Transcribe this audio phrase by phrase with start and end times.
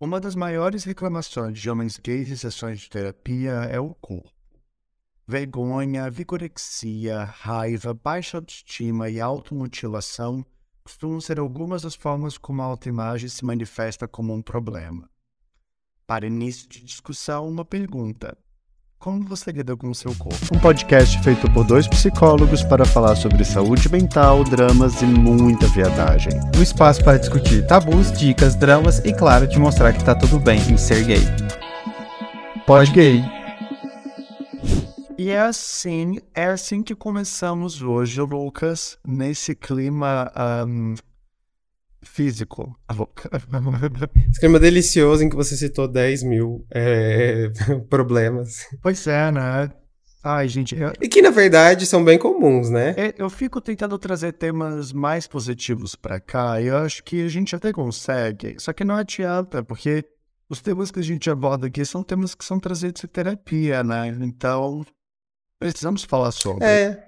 [0.00, 4.30] Uma das maiores reclamações de homens gays em sessões de terapia é o corpo.
[5.26, 10.46] Vergonha, vigorexia, raiva, baixa autoestima e automutilação
[10.84, 15.10] costumam ser algumas das formas como a autoimagem se manifesta como um problema.
[16.06, 18.38] Para início de discussão, uma pergunta.
[18.98, 20.36] Como você lida com o seu corpo?
[20.52, 26.32] Um podcast feito por dois psicólogos para falar sobre saúde mental, dramas e muita viadagem.
[26.56, 30.60] Um espaço para discutir tabus, dicas, dramas e, claro, te mostrar que tá tudo bem
[30.68, 31.22] em ser gay.
[32.66, 33.22] Pode gay.
[35.16, 40.32] E é assim, é assim que começamos hoje, Lucas, nesse clima
[40.66, 40.94] um,
[42.02, 42.78] físico.
[44.38, 47.50] Clima delicioso em que você citou 10 mil é,
[47.88, 48.66] problemas.
[48.82, 49.70] Pois é, né?
[50.22, 50.76] Ai, gente.
[50.76, 50.92] Eu...
[51.00, 52.94] E que na verdade são bem comuns, né?
[52.96, 57.28] É, eu fico tentando trazer temas mais positivos para cá e eu acho que a
[57.28, 58.56] gente até consegue.
[58.58, 60.04] Só que não adianta, porque
[60.50, 64.08] os temas que a gente aborda aqui são temas que são trazidos em terapia, né?
[64.20, 64.84] Então,
[65.58, 66.64] precisamos falar sobre.
[66.64, 67.07] É.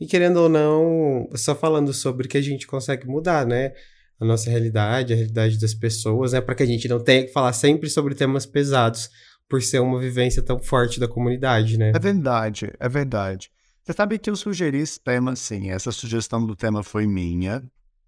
[0.00, 3.72] E querendo ou não, só falando sobre que a gente consegue mudar, né?
[4.20, 6.40] A nossa realidade, a realidade das pessoas, né?
[6.40, 9.10] Para que a gente não tenha que falar sempre sobre temas pesados,
[9.48, 11.92] por ser uma vivência tão forte da comunidade, né?
[11.94, 13.50] É verdade, é verdade.
[13.82, 15.70] Você sabe que eu sugeri esse tema, sim.
[15.70, 17.64] Essa sugestão do tema foi minha,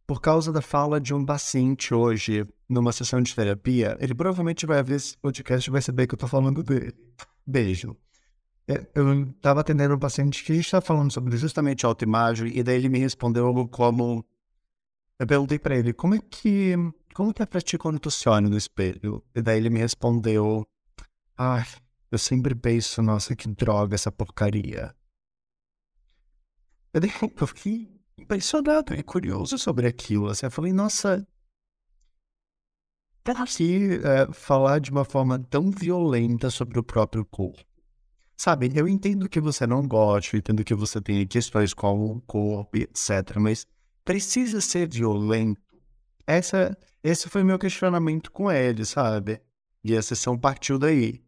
[0.06, 3.96] por causa da fala de um paciente hoje numa sessão de terapia.
[3.98, 6.92] Ele provavelmente vai ver esse podcast e vai saber que eu tô falando dele.
[7.46, 7.96] Beijo.
[8.70, 12.88] É, eu estava atendendo um paciente que estava falando sobre justamente autoimagem e daí ele
[12.88, 14.24] me respondeu algo como
[15.18, 16.76] eu perguntei para ele como é que
[17.12, 19.24] como que é pra ti quando tu se olha no espelho?
[19.34, 20.64] E daí ele me respondeu
[21.36, 21.66] ah
[22.12, 24.94] eu sempre penso nossa que droga essa porcaria.
[26.92, 27.00] Eu,
[27.40, 31.26] eu fiquei impressionado e curioso sobre aquilo assim, eu falei nossa
[33.24, 37.69] para se é, falar de uma forma tão violenta sobre o próprio corpo
[38.42, 42.74] Sabe, eu entendo que você não gosta, entendo que você tem questões com o corpo,
[42.74, 43.36] etc.
[43.38, 43.66] Mas
[44.02, 45.60] precisa ser violento?
[46.26, 49.42] Essa, esse foi meu questionamento com ele, sabe?
[49.84, 51.22] E a sessão partiu daí.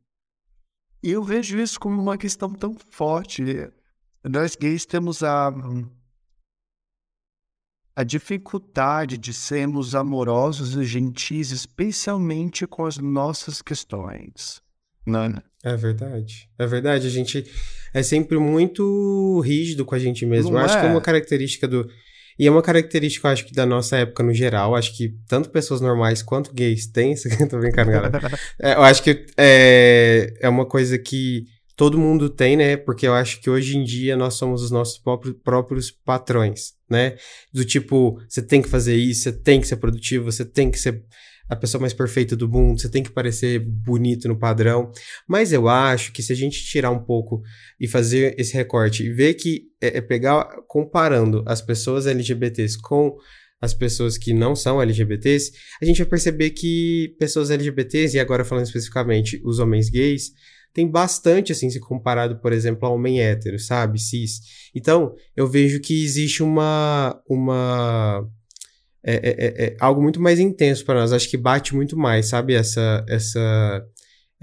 [1.02, 3.44] E eu vejo isso como uma questão tão forte.
[4.24, 5.52] Nós gays temos a,
[7.94, 14.62] a dificuldade de sermos amorosos e gentis, especialmente com as nossas questões.
[15.06, 15.32] Não,
[15.64, 16.48] é verdade.
[16.58, 17.06] É verdade.
[17.06, 17.44] A gente
[17.94, 20.52] é sempre muito rígido com a gente mesmo.
[20.52, 20.80] Não acho é?
[20.80, 21.88] que é uma característica do.
[22.38, 24.74] E é uma característica, eu acho que da nossa época no geral.
[24.74, 27.14] Acho que tanto pessoas normais quanto gays têm.
[27.48, 28.20] Tô brincando, galera.
[28.60, 31.44] É, eu acho que é, é uma coisa que
[31.76, 32.76] todo mundo tem, né?
[32.76, 37.16] Porque eu acho que hoje em dia nós somos os nossos próprios, próprios patrões, né?
[37.52, 40.78] Do tipo, você tem que fazer isso, você tem que ser produtivo, você tem que
[40.78, 41.04] ser
[41.48, 44.90] a pessoa mais perfeita do mundo, você tem que parecer bonito no padrão.
[45.28, 47.42] Mas eu acho que se a gente tirar um pouco
[47.78, 53.16] e fazer esse recorte e ver que é, é pegar comparando as pessoas LGBTs com
[53.60, 58.44] as pessoas que não são LGBTs, a gente vai perceber que pessoas LGBTs, e agora
[58.44, 60.32] falando especificamente os homens gays,
[60.74, 64.00] tem bastante, assim, se comparado, por exemplo, a homem hétero, sabe?
[64.00, 64.40] Cis.
[64.74, 67.20] Então, eu vejo que existe uma.
[67.28, 68.26] uma
[69.04, 71.12] é, é, é algo muito mais intenso para nós.
[71.12, 72.54] Acho que bate muito mais, sabe?
[72.54, 73.84] Essa, essa,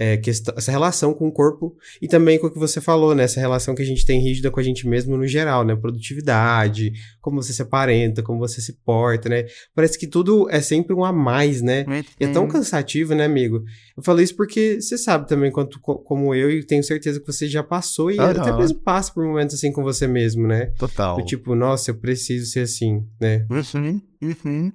[0.02, 3.24] é, questão, essa relação com o corpo e também com o que você falou, né?
[3.24, 5.76] Essa relação que a gente tem rígida com a gente mesmo no geral, né?
[5.76, 9.46] Produtividade, como você se aparenta, como você se porta, né?
[9.76, 11.84] Parece que tudo é sempre um a mais, né?
[12.18, 13.62] E é tão cansativo, né, amigo?
[13.98, 17.50] Eu falo isso porque você sabe também, quanto, como eu, e tenho certeza que você
[17.50, 18.31] já passou e Aham.
[18.31, 20.68] até mesmo passa por momentos assim com você mesmo, né?
[20.78, 21.18] Total.
[21.18, 23.46] Do tipo, nossa, eu preciso ser assim, né?
[23.50, 24.72] Uhum, uhum.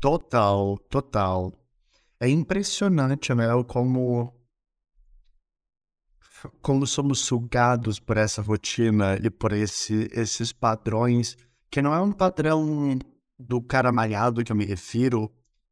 [0.00, 1.52] Total, total.
[2.18, 3.46] É impressionante, né?
[3.68, 4.32] Como,
[6.60, 11.36] como somos sugados por essa rotina e por esse, esses padrões,
[11.70, 12.98] que não é um padrão
[13.38, 15.30] do cara malhado que eu me refiro,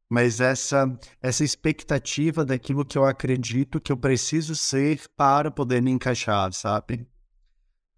[0.09, 0.87] mas essa,
[1.21, 7.07] essa expectativa daquilo que eu acredito que eu preciso ser para poder me encaixar, sabe?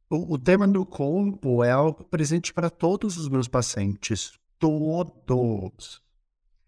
[0.09, 4.39] O, o tema do corpo é algo presente para todos os meus pacientes.
[4.57, 6.01] Todos.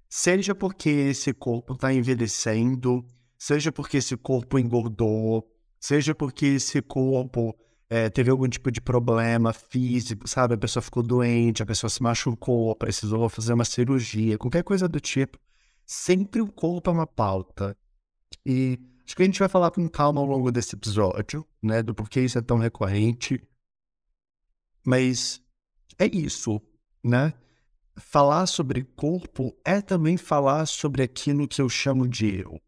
[0.09, 3.05] Seja porque esse corpo está envelhecendo,
[3.37, 5.47] seja porque esse corpo engordou,
[5.79, 7.57] seja porque esse corpo
[7.89, 10.55] eh, teve algum tipo de problema físico, sabe?
[10.55, 14.99] A pessoa ficou doente, a pessoa se machucou, precisou fazer uma cirurgia, qualquer coisa do
[14.99, 15.39] tipo.
[15.85, 17.75] Sempre o corpo é uma pauta.
[18.45, 21.81] E acho que a gente vai falar com calma ao longo desse episódio, né?
[21.83, 23.41] Do porquê isso é tão recorrente.
[24.85, 25.41] Mas
[25.97, 26.61] é isso,
[27.03, 27.33] né?
[27.99, 32.59] falar sobre corpo é também falar sobre aquilo que eu chamo de eu.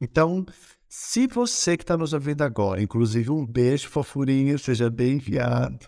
[0.00, 0.46] Então,
[0.92, 5.86] se você que está nos ouvindo agora, inclusive um beijo fofurinho, seja bem enviado.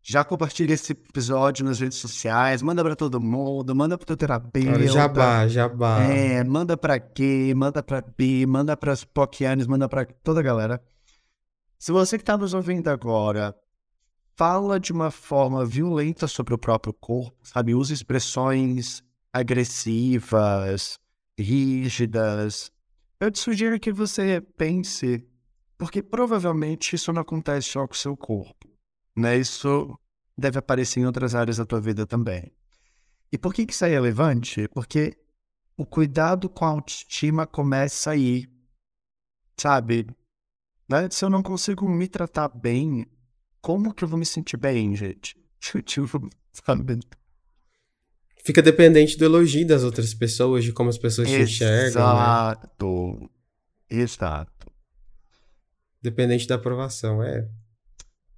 [0.00, 4.86] Já compartilha esse episódio nas redes sociais, manda para todo mundo, manda para o terapeuta.
[4.86, 6.04] Jabá, jabá.
[6.04, 10.44] É, manda para gay, manda para bi, manda para as pokianes, manda para toda a
[10.44, 10.80] galera.
[11.76, 13.52] Se você que está nos ouvindo agora
[14.36, 17.74] fala de uma forma violenta sobre o próprio corpo, sabe?
[17.74, 21.00] Usa expressões agressivas,
[21.36, 22.70] rígidas.
[23.20, 25.22] Eu te sugiro que você pense,
[25.76, 28.66] porque provavelmente isso não acontece só com o seu corpo,
[29.14, 29.36] né?
[29.36, 29.94] Isso
[30.36, 32.50] deve aparecer em outras áreas da tua vida também.
[33.30, 34.66] E por que, isso é relevante?
[34.68, 35.18] Porque
[35.76, 38.48] o cuidado com a autoestima começa aí,
[39.54, 40.06] sabe?
[40.88, 41.10] Né?
[41.10, 43.06] Se eu não consigo me tratar bem,
[43.60, 45.38] como que eu vou me sentir bem, gente?
[45.84, 46.98] Tipo, sabe?
[48.44, 51.80] Fica dependente do elogio das outras pessoas, de como as pessoas te enxergam.
[51.80, 51.86] Né?
[51.88, 53.20] Exato.
[53.20, 53.28] Né?
[53.90, 54.72] Exato.
[56.02, 57.46] Dependente da aprovação, é.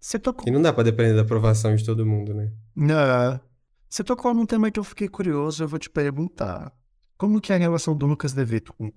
[0.01, 0.49] Você tocou...
[0.49, 2.53] E não dá pra depender da aprovação de todo mundo, né?
[2.75, 3.41] Não.
[3.89, 6.73] Você tocou num tema que eu fiquei curioso, eu vou te perguntar.
[7.17, 8.93] Como que é a relação do Lucas Devito com o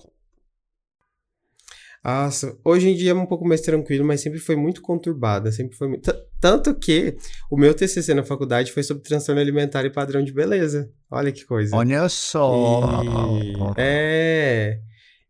[2.13, 5.75] nossa, hoje em dia é um pouco mais tranquilo, mas sempre foi muito conturbada, sempre
[5.75, 6.13] foi muito...
[6.40, 7.18] Tanto que
[7.50, 10.92] o meu TCC na faculdade foi sobre transtorno alimentar e padrão de beleza.
[11.10, 11.75] Olha que coisa.
[11.75, 13.02] Olha só.
[13.42, 13.81] E...
[13.81, 14.80] É.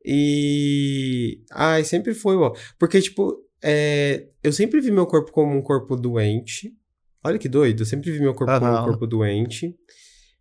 [0.04, 1.40] E.
[1.52, 2.54] Ai, sempre foi, ó.
[2.78, 4.28] Porque, tipo, é...
[4.44, 6.74] eu sempre vi meu corpo como um corpo doente.
[7.24, 7.84] Olha que doido.
[7.84, 8.60] Eu sempre vi meu corpo uhum.
[8.60, 9.74] como um corpo doente.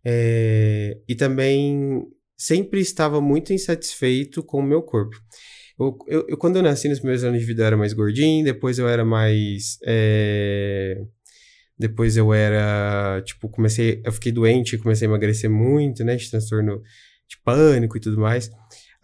[0.03, 0.97] É...
[1.07, 2.05] E também
[2.37, 5.15] sempre estava muito insatisfeito com o meu corpo.
[5.79, 8.45] Eu, eu, eu, quando eu nasci nos primeiros anos de vida, eu era mais gordinho,
[8.45, 9.77] depois eu era mais.
[9.85, 11.01] É...
[11.77, 13.21] Depois eu era.
[13.25, 14.01] Tipo, comecei.
[14.05, 16.15] Eu fiquei doente, comecei a emagrecer muito, né?
[16.15, 16.81] De transtorno
[17.27, 18.49] de pânico e tudo mais.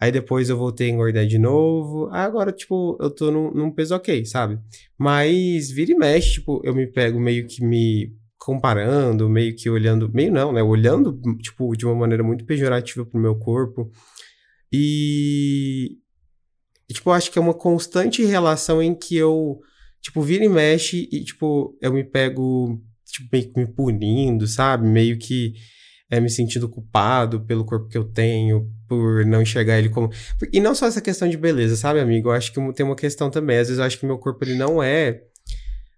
[0.00, 2.08] Aí depois eu voltei a engordar de novo.
[2.10, 4.58] Agora, tipo, eu tô num, num peso ok, sabe?
[4.98, 10.10] Mas vira e mexe, tipo, eu me pego meio que me comparando, meio que olhando.
[10.12, 10.62] Meio não, né?
[10.62, 13.92] Olhando, tipo, de uma maneira muito pejorativa pro meu corpo.
[14.72, 15.98] E,
[16.92, 19.60] e, tipo, eu acho que é uma constante relação em que eu,
[20.02, 24.86] tipo, vira e mexe e, tipo, eu me pego, tipo, meio que me punindo, sabe?
[24.86, 25.54] Meio que
[26.10, 30.10] é, me sentindo culpado pelo corpo que eu tenho, por não enxergar ele como.
[30.52, 32.28] E não só essa questão de beleza, sabe, amigo?
[32.28, 33.56] Eu acho que tem uma questão também.
[33.56, 35.22] Às vezes eu acho que meu corpo ele não é.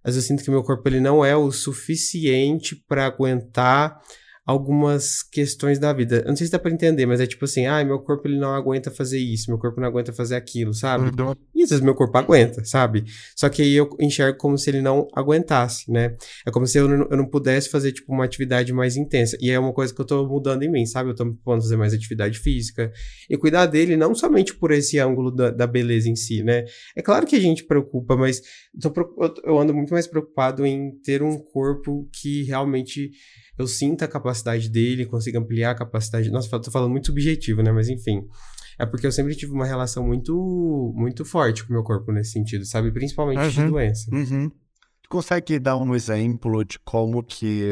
[0.05, 4.01] Às vezes eu sinto que meu corpo ele não é o suficiente para aguentar
[4.47, 6.17] algumas questões da vida.
[6.17, 8.39] Eu não sei se dá pra entender, mas é tipo assim, ah, meu corpo ele
[8.39, 11.05] não aguenta fazer isso, meu corpo não aguenta fazer aquilo, sabe?
[11.05, 11.35] Uhum.
[11.55, 13.05] E às vezes meu corpo aguenta, sabe?
[13.35, 16.15] Só que aí eu enxergo como se ele não aguentasse, né?
[16.47, 19.35] É como se eu não, eu não pudesse fazer, tipo, uma atividade mais intensa.
[19.41, 21.11] E é uma coisa que eu tô mudando em mim, sabe?
[21.11, 22.93] Eu tô podendo fazer mais atividade física
[23.31, 26.67] e cuidar dele não somente por esse ângulo da, da beleza em si, né?
[26.95, 28.43] É claro que a gente preocupa, mas
[28.79, 28.93] tô,
[29.45, 33.11] eu ando muito mais preocupado em ter um corpo que realmente
[33.59, 36.31] eu sinto a capacidade dele, consigo ampliar a capacidade.
[36.31, 37.73] Nossa, tô falando muito subjetivo, né?
[37.73, 38.27] Mas enfim.
[38.79, 42.33] É porque eu sempre tive uma relação muito muito forte com o meu corpo nesse
[42.33, 42.91] sentido, sabe?
[42.91, 44.11] Principalmente uhum, de doença.
[44.13, 44.51] Uhum.
[45.03, 47.71] Tu consegue dar um exemplo de como que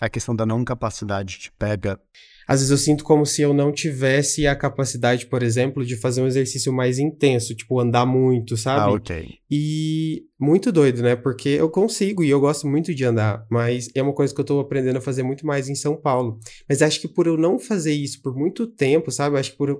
[0.00, 2.00] a questão da não capacidade te pega
[2.48, 6.22] às vezes eu sinto como se eu não tivesse a capacidade, por exemplo, de fazer
[6.22, 8.80] um exercício mais intenso, tipo andar muito, sabe?
[8.80, 9.28] Ah, ok.
[9.50, 11.14] E muito doido, né?
[11.14, 14.44] Porque eu consigo e eu gosto muito de andar, mas é uma coisa que eu
[14.46, 16.40] tô aprendendo a fazer muito mais em São Paulo.
[16.66, 19.38] Mas acho que por eu não fazer isso por muito tempo, sabe?
[19.38, 19.78] Acho que por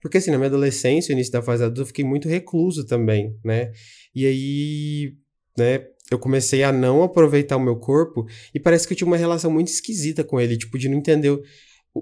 [0.00, 3.72] porque assim, na minha adolescência, início da fase adulta, eu fiquei muito recluso também, né?
[4.14, 5.14] E aí,
[5.58, 9.16] né, eu comecei a não aproveitar o meu corpo e parece que eu tinha uma
[9.16, 11.36] relação muito esquisita com ele, tipo, de não entender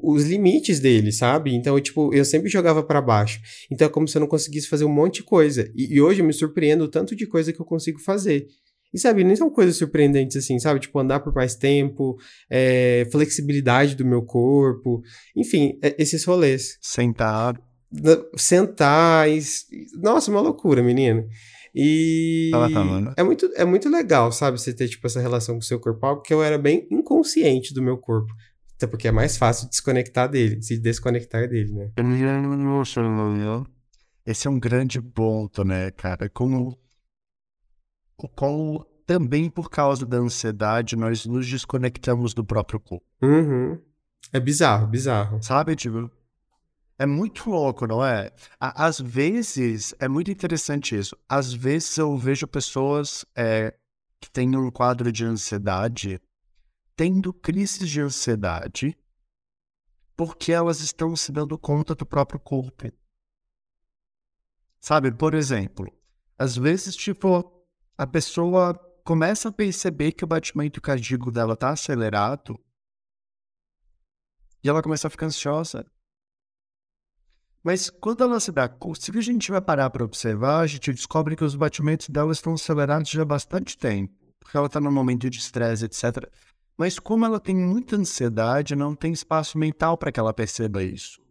[0.03, 1.55] os limites dele, sabe?
[1.55, 3.41] Então, eu, tipo, eu sempre jogava para baixo.
[3.71, 5.71] Então, é como se eu não conseguisse fazer um monte de coisa.
[5.75, 8.47] E, e, hoje eu me surpreendo o tanto de coisa que eu consigo fazer.
[8.93, 10.79] E sabe, nem são coisas surpreendentes assim, sabe?
[10.79, 12.17] Tipo, andar por mais tempo,
[12.49, 15.03] é, flexibilidade do meu corpo,
[15.37, 16.79] enfim, é, esses rolês.
[16.81, 17.61] Sentar.
[18.37, 19.29] Sentar.
[19.29, 19.41] E...
[20.01, 21.27] Nossa, uma loucura, menino.
[21.75, 22.53] E
[23.17, 24.61] é muito, é muito legal, sabe?
[24.61, 27.83] Você ter, tipo, essa relação com o seu corpo, porque eu era bem inconsciente do
[27.83, 28.33] meu corpo.
[28.77, 31.93] Até porque é mais fácil desconectar dele, se desconectar dele, né?
[34.27, 36.29] Esse é um grande ponto, né, cara?
[36.29, 36.79] Como,
[38.35, 43.07] como também por causa da ansiedade nós nos desconectamos do próprio corpo.
[43.23, 43.79] Uhum.
[44.33, 45.43] É bizarro, bizarro.
[45.43, 46.11] Sabe, tipo,
[46.99, 48.31] é muito louco, não é?
[48.59, 51.17] Às vezes, é muito interessante isso.
[51.29, 53.75] Às vezes eu vejo pessoas é,
[54.21, 56.21] que têm um quadro de ansiedade
[56.97, 58.97] tendo crises de ansiedade
[60.17, 62.93] porque elas estão se dando conta do próprio corpo.
[64.81, 65.93] Sabe, por exemplo,
[66.39, 68.75] às vezes, tipo, a pessoa
[69.05, 72.59] começa a perceber que o batimento cardíaco dela tá acelerado
[74.63, 75.87] e ela começa a ficar ansiosa.
[77.63, 80.93] Mas quando ela se dá conta, se a gente vai parar para observar, a gente
[80.93, 84.93] descobre que os batimentos dela estão acelerados já há bastante tempo, porque ela está num
[84.93, 86.31] momento de estresse, etc.
[86.77, 91.23] Mas como ela tem muita ansiedade, não tem espaço mental para que ela perceba isso.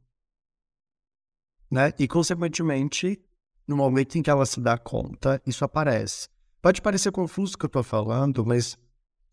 [1.70, 1.92] Né?
[2.00, 3.22] E, consequentemente,
[3.68, 6.30] no momento em que ela se dá conta, isso aparece.
[6.62, 8.78] Pode parecer confuso o que eu estou falando, mas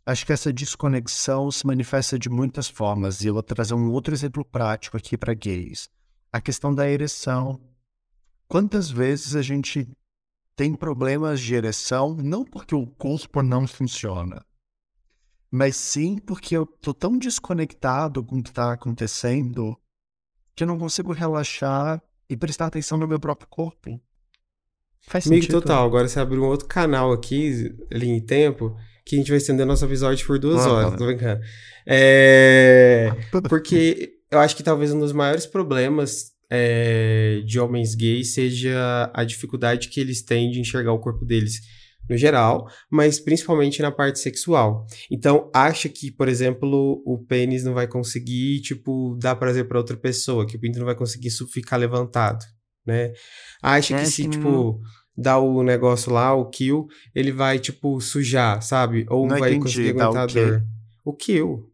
[0.04, 3.20] acho que essa desconexão se manifesta de muitas formas.
[3.20, 5.88] E eu vou trazer um outro exemplo prático aqui para gays.
[6.32, 7.60] A questão da ereção.
[8.48, 9.88] Quantas vezes a gente
[10.56, 14.44] tem problemas de ereção não porque o corpo não funciona,
[15.50, 19.76] mas sim porque eu tô tão desconectado com o que está acontecendo
[20.54, 24.00] que eu não consigo relaxar e prestar atenção no meu próprio corpo.
[25.00, 25.60] Faz Amigo, sentido.
[25.60, 25.86] total.
[25.86, 29.66] Agora você abriu um outro canal aqui, ali em tempo, que a gente vai estender
[29.66, 31.40] nosso episódio por duas ah, horas, tô brincando.
[31.86, 33.10] É...
[33.48, 39.24] Porque eu acho que talvez um dos maiores problemas é, de homens gays seja a
[39.24, 41.60] dificuldade que eles têm de enxergar o corpo deles
[42.10, 44.84] no geral, mas principalmente na parte sexual.
[45.08, 49.96] Então, acha que, por exemplo, o pênis não vai conseguir, tipo, dar prazer para outra
[49.96, 52.44] pessoa, que o pinto não vai conseguir ficar levantado,
[52.84, 53.12] né?
[53.62, 54.80] Acha é, que se, tipo,
[55.16, 59.06] dar o negócio lá, o kill, ele vai, tipo, sujar, sabe?
[59.08, 60.64] Ou não vai entendi, conseguir aguentar a dor.
[61.04, 61.70] O kill.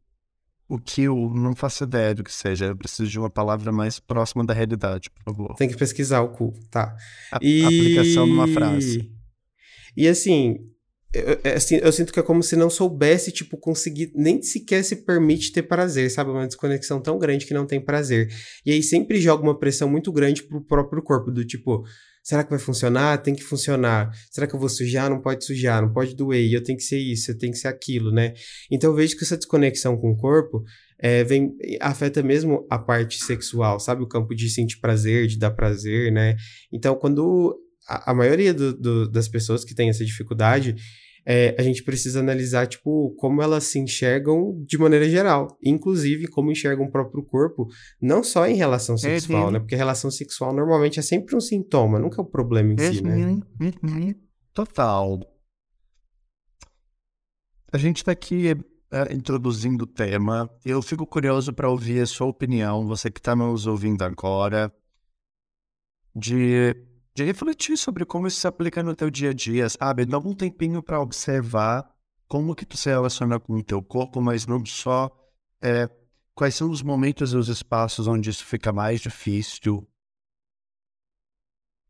[0.69, 2.66] O kill, não faço ideia do que seja.
[2.66, 5.55] Eu preciso de uma palavra mais próxima da realidade, por favor.
[5.55, 6.95] Tem que pesquisar o cu, tá.
[7.33, 7.64] A, e...
[7.64, 9.15] Aplicação numa frase.
[9.97, 10.59] E assim,
[11.15, 14.83] eu, é, assim, eu sinto que é como se não soubesse, tipo, conseguir, nem sequer
[14.83, 16.31] se permite ter prazer, sabe?
[16.31, 18.29] Uma desconexão tão grande que não tem prazer.
[18.65, 21.85] E aí sempre joga uma pressão muito grande pro próprio corpo, do tipo,
[22.23, 23.19] será que vai funcionar?
[23.23, 24.11] Tem que funcionar.
[24.31, 25.09] Será que eu vou sujar?
[25.09, 26.53] Não pode sujar, não pode doer.
[26.53, 28.35] Eu tenho que ser isso, eu tenho que ser aquilo, né?
[28.71, 30.62] Então eu vejo que essa desconexão com o corpo
[30.99, 34.03] é, vem, afeta mesmo a parte sexual, sabe?
[34.03, 36.37] O campo de sentir prazer, de dar prazer, né?
[36.73, 40.75] Então quando a, a maioria do, do, das pessoas que tem essa dificuldade,
[41.28, 45.59] é, a gente precisa analisar, tipo, como elas se enxergam de maneira geral.
[45.61, 47.66] Inclusive, como enxergam o próprio corpo,
[48.00, 49.59] não só em relação é, sexual, né?
[49.59, 53.02] Porque a relação sexual normalmente é sempre um sintoma, nunca é o problema em si,
[53.02, 53.40] né?
[54.55, 55.19] Total.
[57.73, 58.55] A gente está aqui
[58.93, 60.49] é, introduzindo o tema.
[60.64, 64.73] Eu fico curioso para ouvir a sua opinião, você que está nos ouvindo agora,
[66.14, 66.73] de
[67.16, 70.04] de refletir sobre como isso se aplica no teu dia a dia, sabe?
[70.04, 71.90] Dá um tempinho para observar
[72.28, 75.11] como que tu se relaciona com o teu corpo, mas não só
[75.62, 75.88] é,
[76.35, 79.88] quais são os momentos e os espaços onde isso fica mais difícil,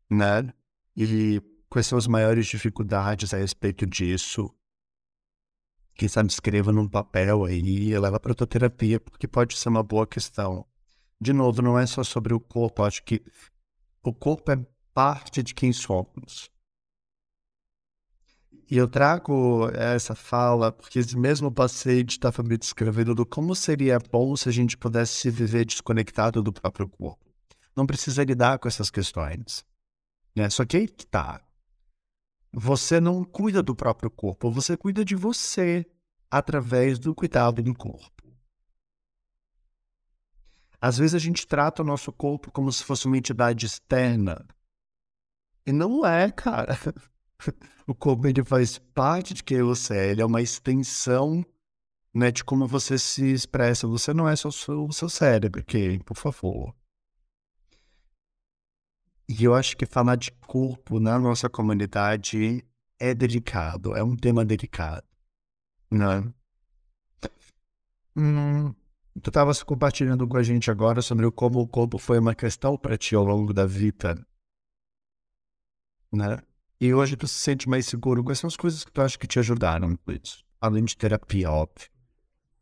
[0.09, 0.49] né?
[0.95, 4.49] E quais são as maiores dificuldades a respeito disso.
[5.93, 9.83] Quem sabe escreva num papel aí e leva para tua terapia, porque pode ser uma
[9.83, 10.65] boa questão.
[11.19, 13.21] De novo, não é só sobre o corpo, acho que
[14.01, 16.49] o corpo é parte de quem somos.
[18.67, 24.35] E eu trago essa fala porque mesmo paciente estava me descrevendo do como seria bom
[24.35, 27.23] se a gente pudesse viver desconectado do próprio corpo.
[27.75, 29.63] Não precisa lidar com essas questões.
[30.35, 30.49] Né?
[30.49, 31.45] Só que aí que tá.
[32.51, 35.85] Você não cuida do próprio corpo, você cuida de você
[36.27, 38.35] através do cuidado do corpo.
[40.81, 44.43] Às vezes a gente trata o nosso corpo como se fosse uma entidade externa,
[45.67, 46.77] e não é, cara.
[47.85, 51.45] O corpo ele faz parte de quem você é, ele é uma extensão
[52.13, 53.87] né, de como você se expressa.
[53.87, 55.99] Você não é só o seu, cérebro, ok?
[55.99, 56.75] Por favor.
[59.29, 62.65] E eu acho que falar de corpo na nossa comunidade
[62.99, 65.07] é delicado, é um tema delicado,
[65.89, 66.29] né?
[68.17, 68.73] Hum,
[69.21, 72.97] tu estavas compartilhando com a gente agora sobre como o corpo foi uma questão para
[72.97, 74.27] ti ao longo da vida
[76.17, 76.39] né?
[76.79, 78.23] E hoje tu se sente mais seguro.
[78.23, 80.43] Quais são as coisas que tu acha que te ajudaram com isso?
[80.59, 81.89] Além de terapia, óbvio.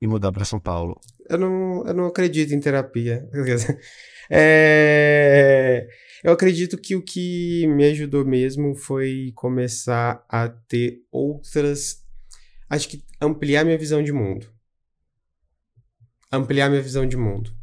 [0.02, 1.00] E mudar para São Paulo.
[1.30, 3.28] Eu não, eu não acredito em terapia.
[4.28, 5.88] É...
[6.24, 12.04] Eu acredito que o que me ajudou mesmo foi começar a ter outras.
[12.68, 14.52] Acho que ampliar minha visão de mundo.
[16.32, 17.56] Ampliar minha visão de mundo.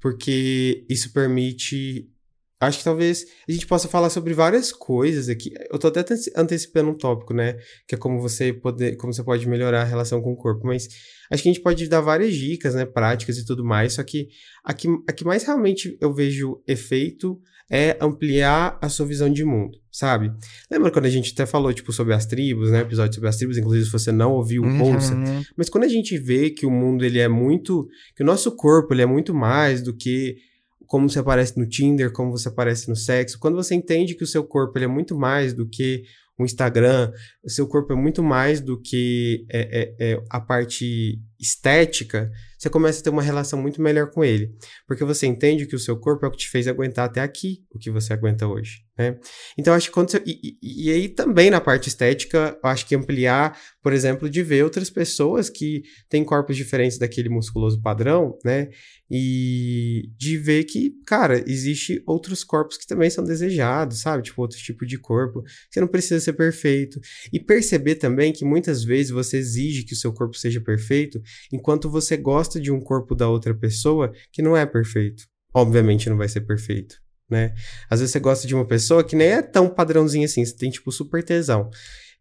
[0.00, 2.12] Porque isso permite
[2.60, 5.50] acho que talvez a gente possa falar sobre várias coisas aqui.
[5.70, 6.04] Eu tô até
[6.36, 7.56] antecipando um tópico, né?
[7.86, 10.88] Que é como você poder, como você pode melhorar a relação com o corpo, mas
[11.30, 14.28] acho que a gente pode dar várias dicas, né, práticas e tudo mais, só que
[14.64, 19.42] a que, a que mais realmente eu vejo efeito é ampliar a sua visão de
[19.42, 20.30] mundo, sabe?
[20.70, 22.80] Lembra quando a gente até falou, tipo, sobre as tribos, né?
[22.80, 24.94] Episódio sobre as tribos, inclusive se você não ouviu, uhum.
[24.94, 25.14] ouça.
[25.56, 27.88] Mas quando a gente vê que o mundo, ele é muito...
[28.14, 30.36] Que o nosso corpo, ele é muito mais do que
[30.86, 34.26] como você aparece no Tinder, como você aparece no sexo, quando você entende que o
[34.26, 36.02] seu corpo ele é muito mais do que
[36.38, 37.12] o Instagram,
[37.44, 42.30] o seu corpo é muito mais do que é, é, é a parte estética,
[42.64, 44.56] você começa a ter uma relação muito melhor com ele.
[44.86, 47.62] Porque você entende que o seu corpo é o que te fez aguentar até aqui
[47.70, 48.84] o que você aguenta hoje.
[48.96, 49.18] Né?
[49.58, 52.94] Então, acho que quando você, e, e, e, aí também na parte estética, acho que
[52.94, 58.68] ampliar, por exemplo, de ver outras pessoas que têm corpos diferentes daquele musculoso padrão, né?
[59.10, 64.22] E de ver que, cara, existe outros corpos que também são desejados, sabe?
[64.22, 65.42] Tipo, outro tipo de corpo.
[65.68, 67.00] Você não precisa ser perfeito.
[67.32, 71.20] E perceber também que muitas vezes você exige que o seu corpo seja perfeito,
[71.52, 75.24] enquanto você gosta de um corpo da outra pessoa que não é perfeito.
[75.54, 76.96] Obviamente não vai ser perfeito,
[77.30, 77.54] né?
[77.88, 80.70] Às vezes você gosta de uma pessoa que nem é tão padrãozinho assim, você tem,
[80.70, 81.70] tipo, super tesão.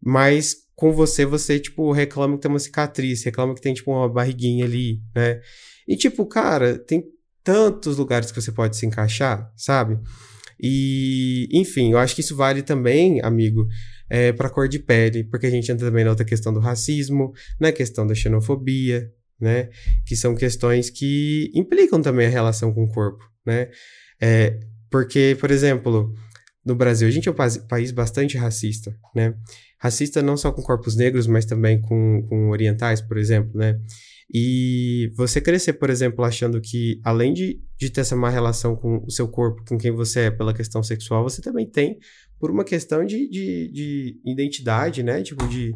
[0.01, 4.09] Mas com você, você, tipo, reclama que tem uma cicatriz, reclama que tem, tipo, uma
[4.09, 5.39] barriguinha ali, né?
[5.87, 7.03] E, tipo, cara, tem
[7.43, 9.99] tantos lugares que você pode se encaixar, sabe?
[10.59, 13.67] E, enfim, eu acho que isso vale também, amigo,
[14.09, 17.33] é, para cor de pele, porque a gente entra também na outra questão do racismo,
[17.59, 19.11] na questão da xenofobia,
[19.43, 19.69] né?
[20.05, 23.69] Que são questões que implicam também a relação com o corpo, né?
[24.19, 24.57] É,
[24.89, 26.13] porque, por exemplo,
[26.65, 27.35] no Brasil, a gente é um
[27.67, 29.35] país bastante racista, né?
[29.79, 33.77] Racista não só com corpos negros, mas também com, com orientais, por exemplo, né?
[34.33, 39.03] E você crescer, por exemplo, achando que além de, de ter essa má relação com
[39.05, 41.99] o seu corpo, com quem você é pela questão sexual, você também tem
[42.39, 45.21] por uma questão de, de, de identidade, né?
[45.21, 45.75] Tipo, de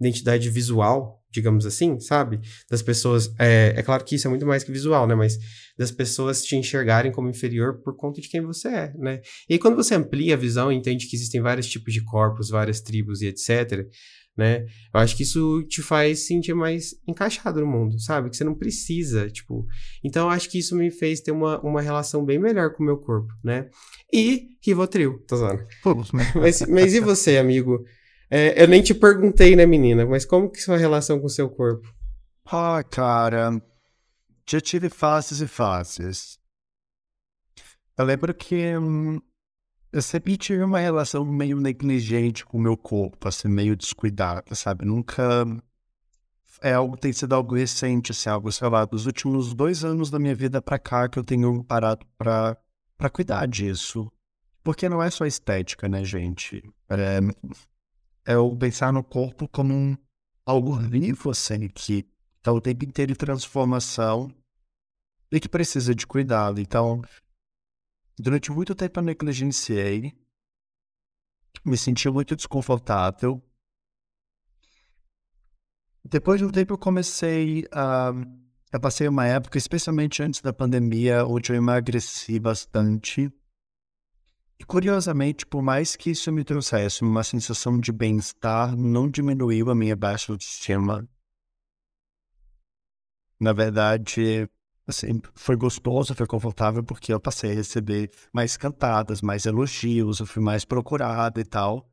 [0.00, 2.40] identidade visual, digamos assim, sabe?
[2.70, 3.32] Das pessoas.
[3.38, 5.14] É, é claro que isso é muito mais que visual, né?
[5.14, 5.38] Mas
[5.76, 9.20] das pessoas te enxergarem como inferior por conta de quem você é, né?
[9.48, 12.48] E aí, quando você amplia a visão e entende que existem vários tipos de corpos,
[12.48, 13.86] várias tribos e etc.,
[14.36, 14.66] né?
[14.92, 18.28] Eu acho que isso te faz sentir mais encaixado no mundo, sabe?
[18.28, 19.66] Que você não precisa, tipo.
[20.04, 22.86] Então, eu acho que isso me fez ter uma, uma relação bem melhor com o
[22.86, 23.68] meu corpo, né?
[24.12, 25.64] E Rivotril, tô zoando.
[26.34, 27.82] mas, mas e você, amigo?
[28.30, 30.04] É, eu nem te perguntei, né, menina?
[30.04, 31.88] Mas como que sua relação com o seu corpo?
[32.44, 33.60] Ah, cara,
[34.48, 36.38] já tive fases e fases.
[37.98, 39.20] Eu lembro que hum,
[39.92, 44.84] eu sempre tive uma relação meio negligente com o meu corpo, assim, meio descuidada, sabe?
[44.84, 45.44] Nunca.
[46.62, 50.18] É algo, tem sido algo recente, assim, algo, sei lá, dos últimos dois anos da
[50.18, 52.56] minha vida pra cá que eu tenho parado pra,
[52.96, 54.10] pra cuidar disso.
[54.62, 56.62] Porque não é só estética, né, gente?
[56.88, 57.20] É,
[58.26, 59.96] é o pensar no corpo como um,
[60.44, 62.04] algo vivo, assim, que
[62.42, 64.30] tá o tempo inteiro em transformação
[65.32, 66.60] e que precisa de cuidado.
[66.60, 67.02] Então,
[68.18, 70.14] Durante muito tempo eu negligenciei,
[71.62, 73.42] me senti muito desconfortável.
[76.02, 78.12] Depois de um tempo eu comecei a.
[78.72, 83.30] Eu passei uma época, especialmente antes da pandemia, onde eu emagreci bastante.
[84.58, 89.74] E curiosamente, por mais que isso me trouxesse uma sensação de bem-estar, não diminuiu a
[89.74, 91.06] minha baixa autoestima.
[93.38, 94.48] Na verdade,
[94.86, 100.26] assim, foi gostoso, foi confortável, porque eu passei a receber mais cantadas, mais elogios, eu
[100.26, 101.86] fui mais procurado e tal.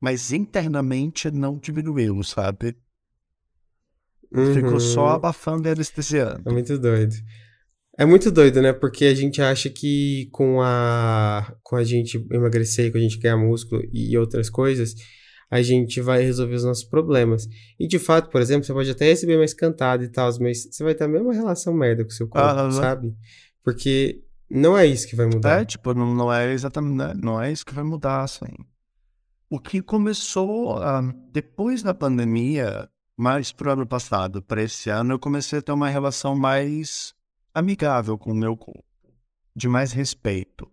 [0.00, 2.76] Mas internamente não diminuiu, sabe?
[4.32, 4.54] Uhum.
[4.54, 5.14] Ficou só uhum.
[5.14, 6.48] abafando e anestesiando.
[6.48, 7.16] É muito doido.
[8.00, 8.72] É muito doido, né?
[8.72, 13.36] Porque a gente acha que com a, com a gente emagrecer, com a gente ganhar
[13.36, 14.94] músculo e outras coisas,
[15.50, 17.46] a gente vai resolver os nossos problemas.
[17.78, 20.82] E de fato, por exemplo, você pode até receber mais cantado e tal, mas você
[20.82, 23.14] vai ter a mesma relação merda com o seu corpo, ah, sabe?
[23.62, 25.60] Porque não é isso que vai mudar.
[25.60, 27.12] É, tipo, não, não é exatamente, né?
[27.22, 28.56] não é isso que vai mudar, assim.
[29.50, 35.18] O que começou uh, depois da pandemia, mais pro ano passado, para esse ano, eu
[35.18, 37.12] comecei a ter uma relação mais
[37.52, 38.84] amigável com o meu corpo,
[39.54, 40.70] de mais respeito.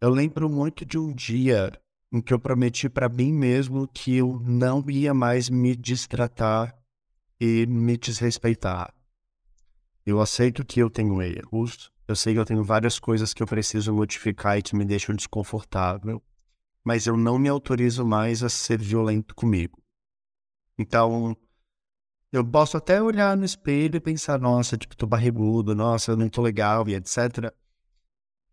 [0.00, 1.72] Eu lembro muito de um dia
[2.12, 6.76] em que eu prometi para mim mesmo que eu não ia mais me distratar
[7.40, 8.94] e me desrespeitar.
[10.06, 13.46] Eu aceito que eu tenho erros, eu sei que eu tenho várias coisas que eu
[13.46, 16.22] preciso modificar e que me deixam desconfortável,
[16.82, 19.78] mas eu não me autorizo mais a ser violento comigo.
[20.78, 21.36] Então,
[22.32, 26.28] eu posso até olhar no espelho e pensar, nossa, tipo, tô barrigudo, nossa, eu não
[26.28, 27.52] tô legal e etc.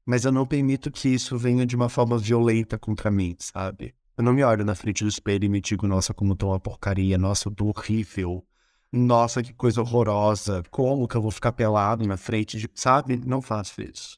[0.06, 3.96] mas eu não permito que isso venha de uma forma violenta contra mim, sabe?
[4.18, 6.60] Eu não me olho na frente do espelho e me digo, nossa, como tô uma
[6.60, 8.46] porcaria, nossa, eu tô horrível,
[8.92, 12.70] nossa, que coisa horrorosa, como que eu vou ficar pelado na frente de.
[12.74, 13.18] Sabe?
[13.18, 14.18] Não faço isso.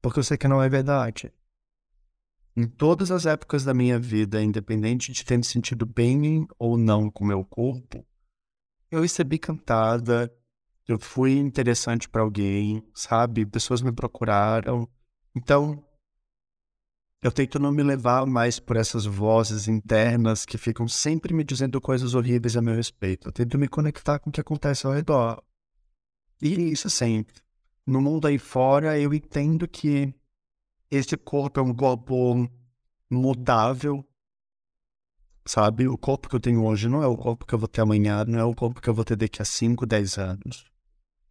[0.00, 1.32] Porque eu sei que não é verdade.
[2.56, 7.10] Em todas as épocas da minha vida, independente de ter me sentido bem ou não
[7.10, 8.06] com meu corpo,
[8.90, 10.32] eu recebi cantada,
[10.86, 13.44] eu fui interessante para alguém, sabe?
[13.44, 14.88] Pessoas me procuraram.
[15.34, 15.84] Então,
[17.22, 21.80] eu tento não me levar mais por essas vozes internas que ficam sempre me dizendo
[21.80, 23.28] coisas horríveis a meu respeito.
[23.28, 25.42] Eu tento me conectar com o que acontece ao redor.
[26.40, 27.42] E isso sempre.
[27.84, 30.14] No mundo aí fora, eu entendo que
[30.90, 32.48] esse corpo é um corpo
[33.10, 34.04] mutável,
[35.46, 35.88] sabe?
[35.88, 38.24] O corpo que eu tenho hoje não é o corpo que eu vou ter amanhã,
[38.24, 40.64] não é o corpo que eu vou ter daqui a 5, 10 anos.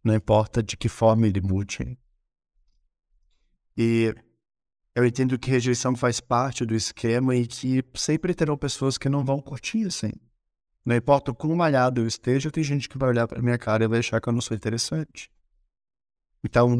[0.02, 1.98] Não importa de que forma ele mude.
[3.76, 4.14] E
[4.94, 9.24] eu entendo que rejeição faz parte do esquema e que sempre terão pessoas que não
[9.24, 10.12] vão curtir assim.
[10.84, 13.84] Não importa o quão malhado eu esteja, tem gente que vai olhar para minha cara
[13.84, 15.30] e vai achar que eu não sou interessante.
[16.44, 16.78] Então,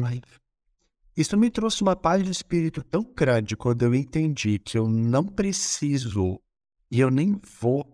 [1.15, 5.25] isso me trouxe uma paz de espírito tão grande quando eu entendi que eu não
[5.25, 6.41] preciso
[6.91, 7.85] e eu nem vou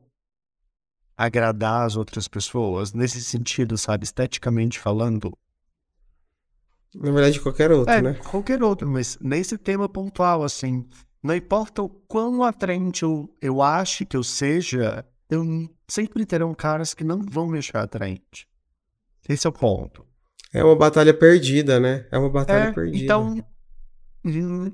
[1.16, 5.32] agradar as outras pessoas, nesse sentido, sabe, esteticamente falando,
[6.96, 8.14] na verdade, qualquer outro, é, né?
[8.14, 10.88] Qualquer outro, mas nesse tema pontual, assim,
[11.22, 15.44] não importa o quão atraente eu, eu ache que eu seja, eu
[15.88, 18.48] sempre terão caras que não vão me achar atraente.
[19.28, 20.06] Esse é o ponto.
[20.54, 22.06] É uma batalha perdida, né?
[22.12, 23.04] É uma batalha é, perdida.
[23.04, 23.44] Então,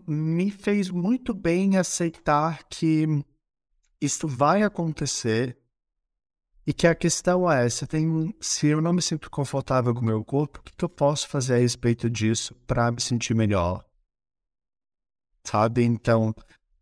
[0.07, 3.07] me fez muito bem aceitar que
[4.01, 5.57] isso vai acontecer
[6.65, 7.85] e que a questão é, se,
[8.39, 11.27] se eu não me sinto confortável com o meu corpo, o que, que eu posso
[11.27, 13.83] fazer a respeito disso para me sentir melhor?
[15.43, 15.83] Sabe?
[15.83, 16.31] Então,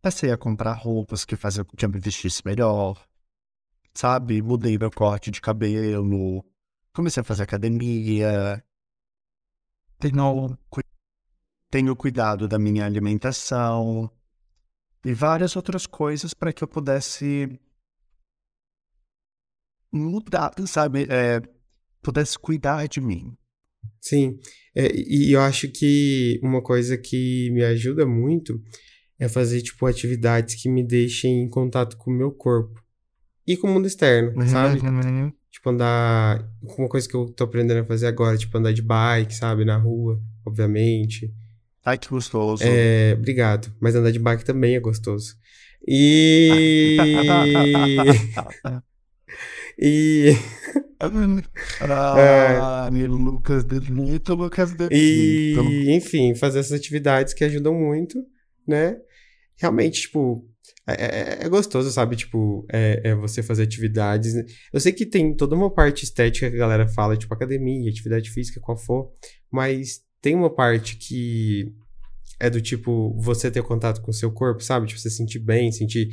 [0.02, 3.02] passei a comprar roupas que faziam com que eu me vestisse melhor.
[3.94, 4.42] Sabe?
[4.42, 6.44] Mudei meu corte de cabelo.
[6.92, 8.62] Comecei a fazer academia.
[9.98, 10.56] Tenho,
[11.70, 14.10] tenho cuidado da minha alimentação.
[15.04, 17.48] E várias outras coisas para que eu pudesse
[19.92, 21.06] mudar, sabe?
[21.08, 21.40] É,
[22.02, 23.36] pudesse cuidar de mim.
[24.00, 24.38] Sim,
[24.74, 28.62] é, e eu acho que uma coisa que me ajuda muito
[29.18, 32.80] é fazer, tipo, atividades que me deixem em contato com o meu corpo
[33.46, 34.80] e com o mundo externo, uhum, sabe?
[34.80, 35.32] Uhum.
[35.50, 36.48] Tipo, andar.
[36.62, 39.64] Uma coisa que eu tô aprendendo a fazer agora, tipo, andar de bike, sabe?
[39.64, 41.34] Na rua, obviamente.
[41.88, 42.62] Ai, que gostoso.
[42.62, 43.74] É, obrigado.
[43.80, 45.34] Mas andar de bike também é gostoso.
[45.86, 46.96] E.
[49.80, 50.32] E.
[51.80, 53.06] ah, é.
[53.06, 54.92] Lucas Delito, Lucas Delito.
[54.92, 58.20] E, enfim, fazer essas atividades que ajudam muito,
[58.66, 58.96] né?
[59.56, 60.44] Realmente, tipo,
[60.84, 62.16] é, é, é gostoso, sabe?
[62.16, 64.34] Tipo, é, é, você fazer atividades.
[64.72, 68.30] Eu sei que tem toda uma parte estética que a galera fala, tipo, academia, atividade
[68.30, 69.12] física, qual for,
[69.48, 71.72] mas tem uma parte que
[72.40, 74.86] é do tipo você ter contato com o seu corpo, sabe?
[74.86, 76.08] Tipo, você sentir bem, sentir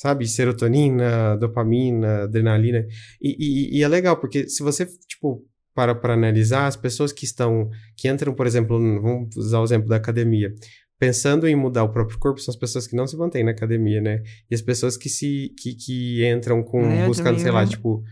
[0.00, 0.26] sabe?
[0.26, 2.86] Serotonina, dopamina, adrenalina.
[3.20, 7.26] E, e, e, é legal, porque se você, tipo, para para analisar, as pessoas que
[7.26, 10.54] estão, que entram, por exemplo, vamos usar o exemplo da academia,
[10.98, 14.00] pensando em mudar o próprio corpo, são as pessoas que não se mantêm na academia,
[14.00, 14.22] né?
[14.50, 18.02] E as pessoas que se, que, que entram com, é, buscando, sei lá, tipo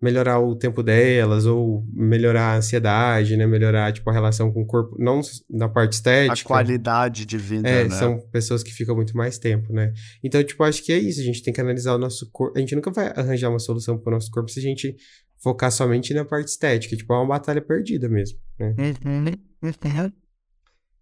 [0.00, 3.46] melhorar o tempo delas ou melhorar a ansiedade, né?
[3.46, 6.34] Melhorar, tipo, a relação com o corpo, não na parte estética.
[6.34, 7.90] A qualidade de vida, é, né?
[7.90, 9.92] são pessoas que ficam muito mais tempo, né?
[10.22, 11.20] Então, tipo, acho que é isso.
[11.20, 12.56] A gente tem que analisar o nosso corpo.
[12.56, 14.96] A gente nunca vai arranjar uma solução para o nosso corpo se a gente
[15.42, 16.96] focar somente na parte estética.
[16.96, 18.74] Tipo, é uma batalha perdida mesmo, né?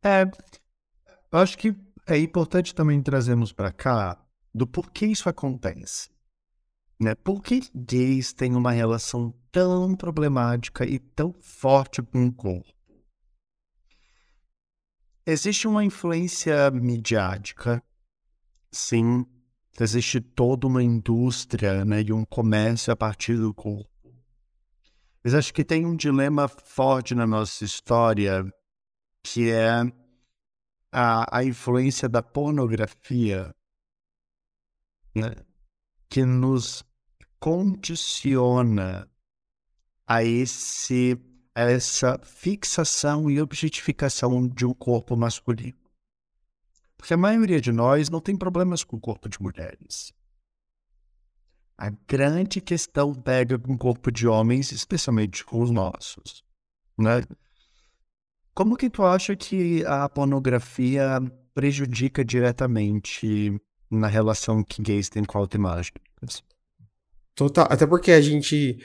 [0.03, 0.23] É,
[1.33, 1.75] eu acho que
[2.07, 4.19] é importante também trazermos para cá
[4.55, 6.09] do porquê isso acontece.
[6.99, 7.15] Né?
[7.15, 12.77] Por que gays têm uma relação tão problemática e tão forte com o corpo?
[15.27, 17.83] Existe uma influência midiática,
[18.71, 19.27] sim.
[19.79, 23.91] Existe toda uma indústria né, e um comércio a partir do corpo.
[25.23, 28.45] Mas acho que tem um dilema forte na nossa história,
[29.23, 29.83] que é
[30.93, 33.53] a, a influência da pornografia,
[35.15, 35.35] né,
[36.09, 36.86] que nos
[37.39, 39.09] condiciona
[40.07, 41.19] a esse
[41.55, 45.79] a essa fixação e objetificação de um corpo masculino.
[46.99, 50.13] Porque a maioria de nós não tem problemas com o corpo de mulheres.
[51.79, 56.45] A grande questão pega com o corpo de homens, especialmente com os nossos.
[56.99, 57.23] Né?
[58.55, 61.21] Como que tu acha que a pornografia
[61.55, 63.59] prejudica diretamente
[63.91, 65.93] na relação que gays têm com autoimagens?
[67.37, 67.67] Total.
[67.71, 68.79] Até porque a gente.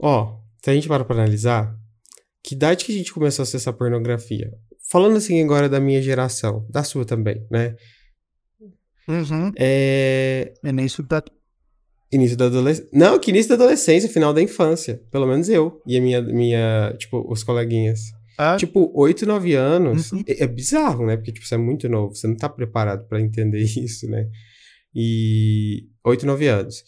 [0.00, 1.76] Ó, se a gente para pra analisar,
[2.42, 4.50] que idade que a gente começou a acessar pornografia?
[4.90, 7.76] Falando assim agora da minha geração, da sua também, né?
[9.08, 9.52] Uhum.
[9.58, 10.52] É.
[10.64, 11.22] Início da.
[12.12, 12.90] Início da adolescência.
[12.92, 15.00] Não, que início da adolescência, final da infância.
[15.10, 18.00] Pelo menos eu e a minha, minha tipo, os coleguinhas.
[18.38, 20.22] Ah, Tipo, 8, 9 anos Uhum.
[20.26, 21.16] é, é bizarro, né?
[21.16, 24.28] Porque, tipo, você é muito novo, você não tá preparado pra entender isso, né?
[24.94, 26.82] E 8, 9 anos.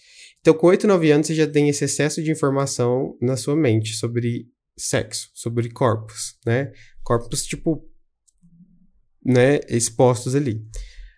[0.45, 3.95] Então, com 8, 9 anos, você já tem esse excesso de informação na sua mente
[3.95, 6.71] sobre sexo, sobre corpos, né?
[7.03, 7.83] Corpos, tipo,
[9.25, 10.61] né, expostos ali.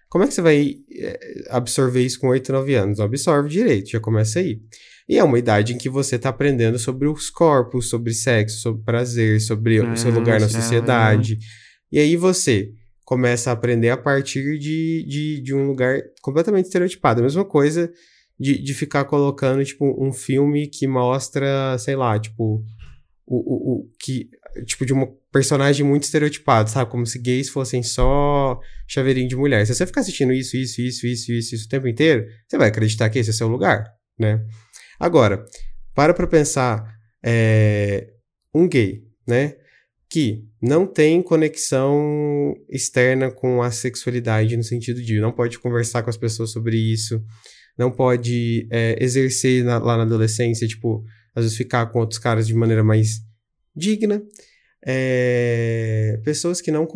[0.08, 1.18] Como é que você vai é,
[1.50, 2.98] absorver isso com 8, 9 anos?
[2.98, 4.60] Não absorve direito, já começa aí.
[5.08, 8.84] E é uma idade em que você tá aprendendo sobre os corpos, sobre sexo, sobre
[8.84, 11.36] prazer, sobre o seu lugar na sociedade.
[11.90, 12.70] E aí você
[13.04, 17.18] começa a aprender a partir de, de, de um lugar completamente estereotipado.
[17.18, 17.90] A mesma coisa
[18.38, 22.62] de, de ficar colocando, tipo, um filme que mostra, sei lá, tipo,
[23.26, 24.28] o, o, o que,
[24.64, 26.90] tipo, de um personagem muito estereotipado, sabe?
[26.90, 29.66] Como se gays fossem só chaveirinho de mulher.
[29.66, 32.68] Se você ficar assistindo isso, isso, isso, isso, isso, isso o tempo inteiro, você vai
[32.68, 33.84] acreditar que esse é seu lugar,
[34.18, 34.44] né?
[34.98, 35.44] Agora,
[35.94, 36.84] para pra pensar,
[37.24, 38.08] é,
[38.54, 39.56] um gay, né?
[40.08, 46.10] Que não tem conexão externa com a sexualidade, no sentido de não pode conversar com
[46.10, 47.20] as pessoas sobre isso,
[47.78, 52.46] não pode é, exercer na- lá na adolescência, tipo, às vezes ficar com outros caras
[52.46, 53.20] de maneira mais
[53.74, 54.22] digna.
[54.86, 56.86] É, pessoas que não.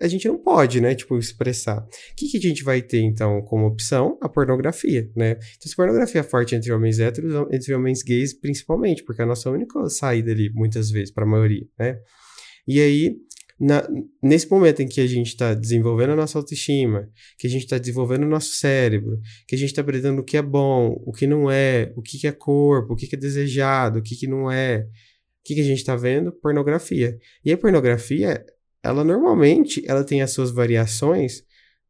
[0.00, 0.94] A gente não pode, né?
[0.94, 1.78] Tipo, expressar.
[1.78, 4.18] O que, que a gente vai ter, então, como opção?
[4.20, 5.32] A pornografia, né?
[5.32, 9.28] Então, se pornografia é forte entre homens héteros, entre homens gays, principalmente, porque é a
[9.28, 11.98] nossa única saída ali, muitas vezes, para a maioria, né?
[12.68, 13.16] E aí,
[13.58, 13.88] na-
[14.22, 17.78] nesse momento em que a gente está desenvolvendo a nossa autoestima, que a gente está
[17.78, 21.26] desenvolvendo o nosso cérebro, que a gente está aprendendo o que é bom, o que
[21.26, 24.26] não é, o que, que é corpo, o que, que é desejado, o que, que
[24.26, 24.88] não é, o
[25.44, 26.32] que, que a gente está vendo?
[26.32, 27.18] Pornografia.
[27.44, 28.44] E a pornografia,
[28.82, 31.42] ela normalmente, ela tem as suas variações,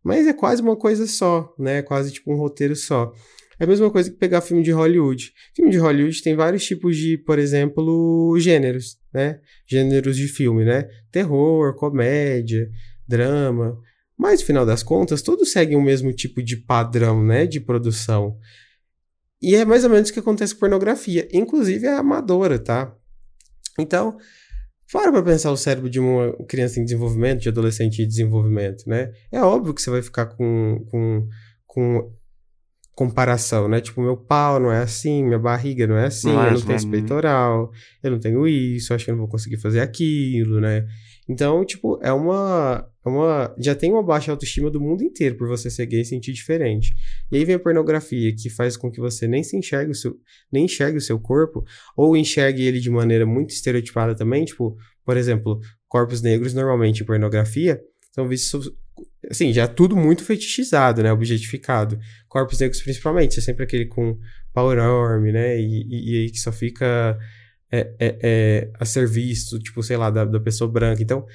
[0.04, 1.78] mas é quase uma coisa só, né?
[1.78, 3.12] É quase tipo um roteiro só.
[3.58, 5.32] É a mesma coisa que pegar filme de Hollywood.
[5.54, 9.40] Filme de Hollywood tem vários tipos de, por exemplo, gêneros, né?
[9.66, 10.88] Gêneros de filme, né?
[11.10, 12.70] Terror, comédia,
[13.08, 13.80] drama.
[14.16, 17.46] Mas, no final das contas, todos seguem o mesmo tipo de padrão, né?
[17.46, 18.38] De produção.
[19.40, 21.26] E é mais ou menos o que acontece com pornografia.
[21.32, 22.94] Inclusive, é amadora, tá?
[23.78, 24.18] Então,
[24.92, 29.12] para pra pensar o cérebro de uma criança em desenvolvimento, de adolescente em desenvolvimento, né?
[29.32, 31.28] É óbvio que você vai ficar com, com,
[31.66, 32.15] com
[32.96, 33.78] comparação, né?
[33.78, 36.76] Tipo, meu pau não é assim, minha barriga não é assim, eu não Mas, tenho
[36.76, 37.70] esse peitoral,
[38.02, 40.86] eu não tenho isso, acho que eu não vou conseguir fazer aquilo, né?
[41.28, 43.54] Então, tipo, é uma, é uma.
[43.58, 46.94] Já tem uma baixa autoestima do mundo inteiro por você ser gay e sentir diferente.
[47.30, 50.16] E aí vem a pornografia, que faz com que você nem se enxergue o seu,
[50.50, 54.46] nem enxergue o seu corpo, ou enxergue ele de maneira muito estereotipada também.
[54.46, 57.78] Tipo, por exemplo, corpos negros normalmente em pornografia
[58.12, 58.72] são vistos.
[59.30, 61.12] Assim, já tudo muito fetichizado, né?
[61.12, 61.98] Objetificado.
[62.28, 64.18] Corpos negros, principalmente, é sempre aquele com
[64.52, 65.58] pau enorme, né?
[65.60, 67.18] E, e, e aí que só fica
[67.70, 71.02] é, é, é, a serviço, tipo, sei lá, da, da pessoa branca.
[71.02, 71.26] Então,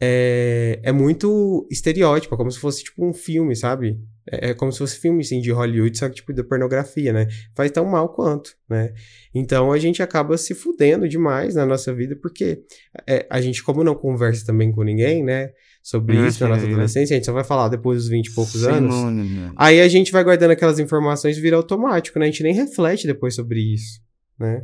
[0.00, 4.00] é, é muito estereótipo, é como se fosse, tipo, um filme, sabe?
[4.28, 7.28] É, é como se fosse filme, assim, de Hollywood, só que, tipo, da pornografia, né?
[7.54, 8.92] Faz tão mal quanto, né?
[9.34, 12.62] Então, a gente acaba se fudendo demais na nossa vida, porque
[13.08, 15.50] é, a gente, como não conversa também com ninguém, né?
[15.82, 18.64] Sobre isso na nossa adolescência, a gente só vai falar depois dos 20 e poucos
[18.64, 18.94] anos.
[18.94, 22.26] Sim, Aí a gente vai guardando aquelas informações e vira automático, né?
[22.26, 24.00] A gente nem reflete depois sobre isso,
[24.38, 24.62] né?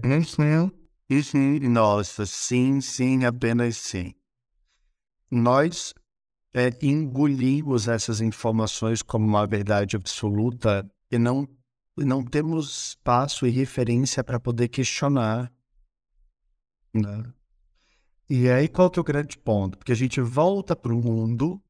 [1.10, 1.36] Isso, isso,
[1.68, 4.14] nossa, sim, sim, apenas sim.
[5.28, 5.92] Nós
[6.54, 11.48] é, engolimos essas informações como uma verdade absoluta e não,
[11.96, 15.52] não temos espaço e referência para poder questionar.
[16.94, 17.24] Né?
[18.30, 19.78] E aí qual que é o grande ponto?
[19.78, 21.62] Porque a gente volta para o mundo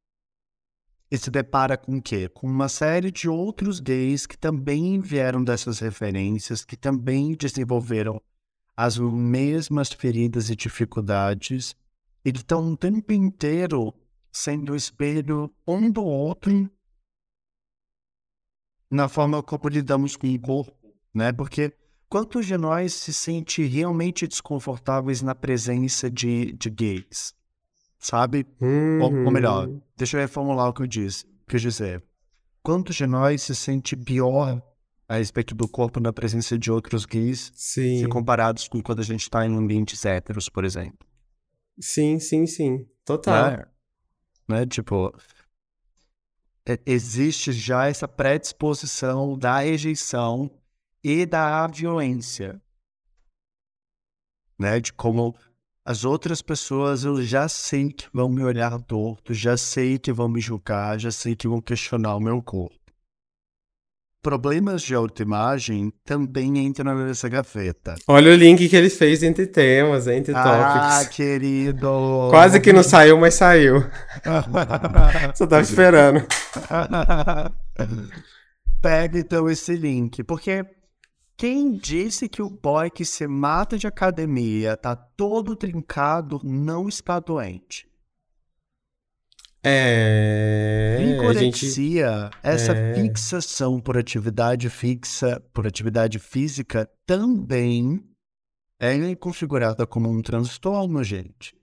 [1.11, 2.29] e se depara com o quê?
[2.29, 8.21] Com uma série de outros gays que também vieram dessas referências, que também desenvolveram
[8.77, 11.75] as mesmas feridas e dificuldades,
[12.25, 13.95] e que estão o tempo inteiro
[14.31, 16.71] sendo espelho um do outro
[18.91, 21.33] na forma como lidamos com o corpo, né?
[21.33, 21.73] Porque
[22.09, 27.35] quantos de nós se sente realmente desconfortáveis na presença de, de gays,
[27.99, 28.47] sabe?
[29.01, 29.83] Ou, ou melhor, Uhum.
[29.97, 31.27] deixa eu reformular o que eu disse.
[31.47, 32.05] Quer dizer,
[32.63, 34.63] quantos de nós se sente pior
[35.09, 38.01] a respeito do corpo na presença de outros gays Sim.
[38.01, 41.07] se comparados com quando a gente está em ambientes héteros, por exemplo?
[41.81, 42.87] Sim, sim, sim.
[43.05, 43.51] Total.
[43.51, 43.65] Né?
[44.49, 44.67] né?
[44.67, 45.15] Tipo,
[46.67, 50.51] é, existe já essa predisposição da rejeição
[51.03, 52.61] e da violência.
[54.59, 54.81] Né?
[54.81, 55.35] De como
[55.85, 60.29] as outras pessoas eu já sei que vão me olhar torto, já sei que vão
[60.29, 62.77] me julgar, já sei que vão questionar o meu corpo.
[64.21, 67.95] Problemas de autoimagem também entram nessa gaveta.
[68.07, 71.17] Olha o link que ele fez entre temas, entre Ah, tópicos.
[71.17, 72.27] querido!
[72.29, 73.77] Quase que não saiu, mas saiu.
[75.37, 76.27] Só tava esperando.
[78.83, 80.67] Pega então esse link, porque
[81.39, 87.21] quem disse que o boy que se mata de academia tá todo trincado não está
[87.21, 87.89] doente?
[89.63, 90.97] É.
[90.99, 91.13] A gente...
[91.13, 92.95] Vigorexia, essa é.
[92.95, 98.05] fixação por atividade fixa, por atividade física, também
[98.81, 101.57] é configurada como um transtorno, gente.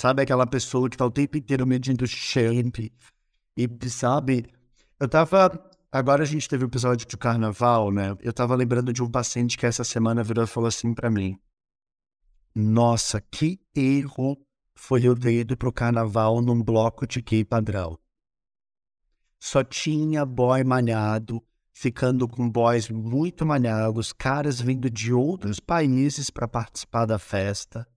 [0.00, 2.92] Sabe aquela pessoa que tá o tempo inteiro medindo shape
[3.56, 4.46] e, sabe,
[5.00, 5.70] eu tava.
[5.96, 8.14] Agora a gente teve o episódio de carnaval, né?
[8.20, 11.40] Eu tava lembrando de um paciente que essa semana virou e falou assim pra mim:
[12.54, 14.36] Nossa, que erro
[14.74, 17.98] foi eu ter ido pro carnaval num bloco de gay padrão.
[19.40, 26.46] Só tinha boy malhado, ficando com boys muito malhados, caras vindo de outros países para
[26.46, 27.88] participar da festa,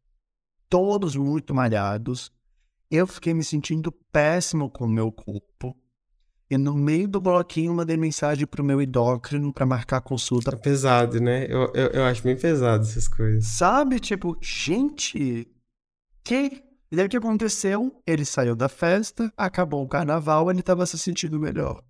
[0.70, 2.32] todos muito malhados.
[2.90, 5.76] Eu fiquei me sentindo péssimo com o meu corpo.
[6.50, 10.52] E no meio do bloquinho mandei mensagem pro meu endócrino para marcar consulta.
[10.52, 11.46] Tá pesado, né?
[11.46, 13.46] Eu, eu, eu acho bem pesado essas coisas.
[13.46, 15.48] Sabe, tipo, gente,
[16.24, 18.02] que e daí o que aconteceu?
[18.06, 21.84] Ele saiu da festa, acabou o carnaval, ele tava se sentindo melhor.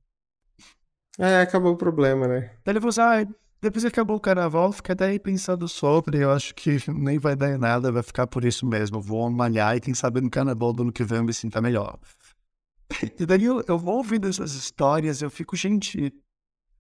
[1.17, 2.51] É, acabou o problema, né?
[2.65, 3.27] Daí ele falou assim, ah,
[3.61, 7.49] depois que acabou o carnaval, fica daí pensando sobre, eu acho que nem vai dar
[7.49, 8.99] em nada, vai ficar por isso mesmo.
[8.99, 11.97] Vou malhar e quem sabe no carnaval do ano que vem eu me sinta melhor.
[13.19, 16.13] E daí eu, eu vou ouvindo essas histórias, eu fico, gente,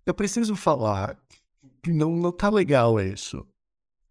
[0.05, 1.17] eu preciso falar.
[1.87, 3.45] Não, não tá legal isso.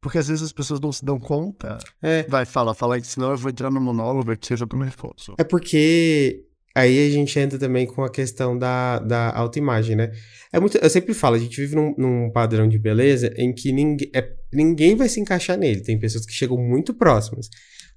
[0.00, 1.78] Porque às vezes as pessoas não se dão conta.
[2.00, 2.22] É.
[2.24, 5.34] Vai, fala, fala senão eu vou entrar no monólogo que seja pro meu reforço.
[5.38, 10.12] É porque aí a gente entra também com a questão da, da autoimagem, né?
[10.52, 13.72] É muito, eu sempre falo, a gente vive num, num padrão de beleza em que
[13.72, 15.82] ninguém, é, ninguém vai se encaixar nele.
[15.82, 17.48] Tem pessoas que chegam muito próximas,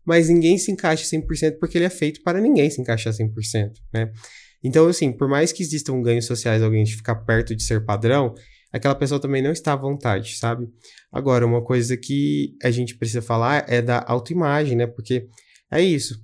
[0.05, 4.11] mas ninguém se encaixa 100% porque ele é feito para ninguém se encaixar 100%, né?
[4.63, 8.33] Então, assim, por mais que existam ganhos sociais alguém de ficar perto de ser padrão,
[8.71, 10.67] aquela pessoa também não está à vontade, sabe?
[11.11, 14.85] Agora, uma coisa que a gente precisa falar é da autoimagem, né?
[14.87, 15.27] Porque
[15.71, 16.19] é isso.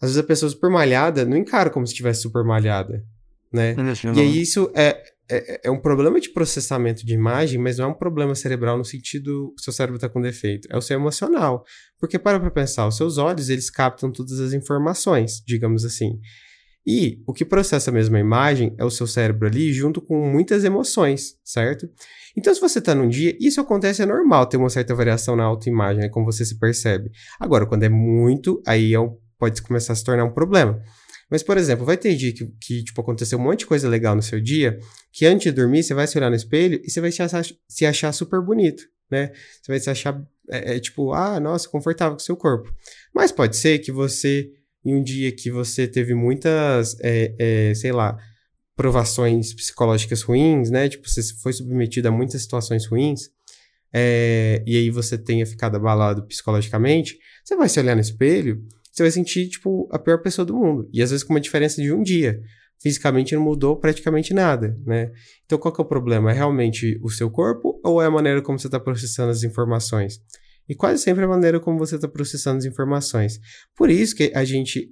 [0.00, 3.04] Às vezes a pessoa super malhada não encara como se estivesse super malhada,
[3.52, 3.74] né?
[4.16, 7.88] E aí isso é, é, é, um problema de processamento de imagem, mas não é
[7.88, 10.66] um problema cerebral no sentido seu cérebro está com defeito.
[10.70, 11.64] É o seu emocional.
[12.00, 16.18] Porque para pra pensar, os seus olhos, eles captam todas as informações, digamos assim.
[16.86, 20.64] E o que processa a mesma imagem é o seu cérebro ali, junto com muitas
[20.64, 21.86] emoções, certo?
[22.34, 25.44] Então, se você está num dia, isso acontece, é normal ter uma certa variação na
[25.44, 27.10] autoimagem, é como você se percebe.
[27.38, 30.80] Agora, quando é muito, aí é um, pode começar a se tornar um problema.
[31.30, 34.16] Mas, por exemplo, vai ter dia que, que, tipo, aconteceu um monte de coisa legal
[34.16, 34.78] no seu dia,
[35.12, 37.44] que antes de dormir, você vai se olhar no espelho e você vai se achar,
[37.68, 39.32] se achar super bonito, né?
[39.62, 42.72] Você vai se achar, é, é, tipo, ah, nossa, confortável com o seu corpo.
[43.14, 44.50] Mas pode ser que você
[44.84, 48.16] em um dia que você teve muitas, é, é, sei lá,
[48.76, 50.88] provações psicológicas ruins, né?
[50.88, 53.28] Tipo, você foi submetido a muitas situações ruins,
[53.92, 58.64] é, e aí você tenha ficado abalado psicologicamente, você vai se olhar no espelho,
[58.98, 60.88] você vai sentir, tipo, a pior pessoa do mundo.
[60.92, 62.40] E às vezes com uma diferença de um dia.
[62.80, 65.10] Fisicamente não mudou praticamente nada, né?
[65.44, 66.30] Então qual que é o problema?
[66.30, 70.20] É realmente o seu corpo ou é a maneira como você está processando as informações?
[70.68, 73.40] E quase sempre a maneira como você está processando as informações.
[73.74, 74.88] Por isso que a gente,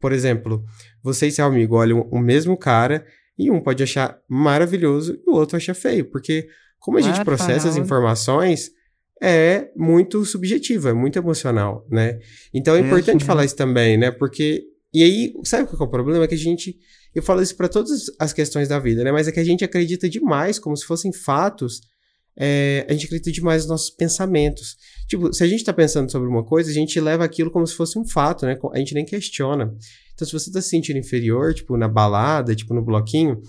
[0.00, 0.64] por exemplo,
[1.02, 3.04] você e seu amigo olham o mesmo cara
[3.38, 6.46] e um pode achar maravilhoso e o outro acha feio, porque
[6.78, 8.70] como a gente processa as informações
[9.22, 12.18] é muito subjetivo, é muito emocional, né?
[12.52, 14.10] Então é É, importante falar isso também, né?
[14.10, 16.24] Porque e aí, sabe qual é o problema?
[16.24, 16.76] É que a gente
[17.14, 19.10] eu falo isso para todas as questões da vida, né?
[19.12, 21.80] Mas é que a gente acredita demais, como se fossem fatos.
[22.38, 24.76] é, a gente acredita demais nos nossos pensamentos.
[25.08, 27.74] Tipo, se a gente tá pensando sobre uma coisa, a gente leva aquilo como se
[27.74, 28.58] fosse um fato, né?
[28.74, 29.74] A gente nem questiona.
[30.14, 33.40] Então, se você tá se sentindo inferior, tipo, na balada, tipo, no bloquinho,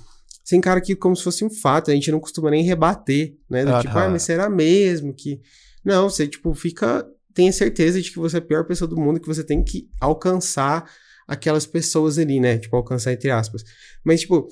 [0.48, 1.91] você encara aquilo como se fosse um fato.
[1.91, 3.66] A gente não costuma nem rebater, né?
[3.66, 4.06] Do tipo, Aham.
[4.06, 5.41] ah, mas será mesmo que.
[5.84, 7.06] Não, você, tipo, fica.
[7.34, 9.89] Tenha certeza de que você é a pior pessoa do mundo, que você tem que
[10.00, 10.89] alcançar
[11.28, 12.58] aquelas pessoas ali, né?
[12.58, 13.62] Tipo, alcançar entre aspas.
[14.06, 14.48] Mas, tipo,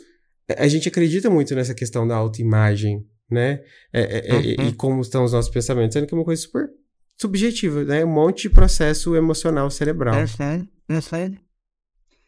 [0.58, 3.62] a gente acredita muito nessa questão da autoimagem, né?
[3.94, 4.68] É, é, é, Uhum.
[4.68, 6.70] E como estão os nossos pensamentos, sendo que é uma coisa super
[7.16, 8.04] subjetivo, né?
[8.04, 10.16] Um monte de processo emocional cerebral.
[10.16, 10.26] É,
[10.90, 11.32] é, é,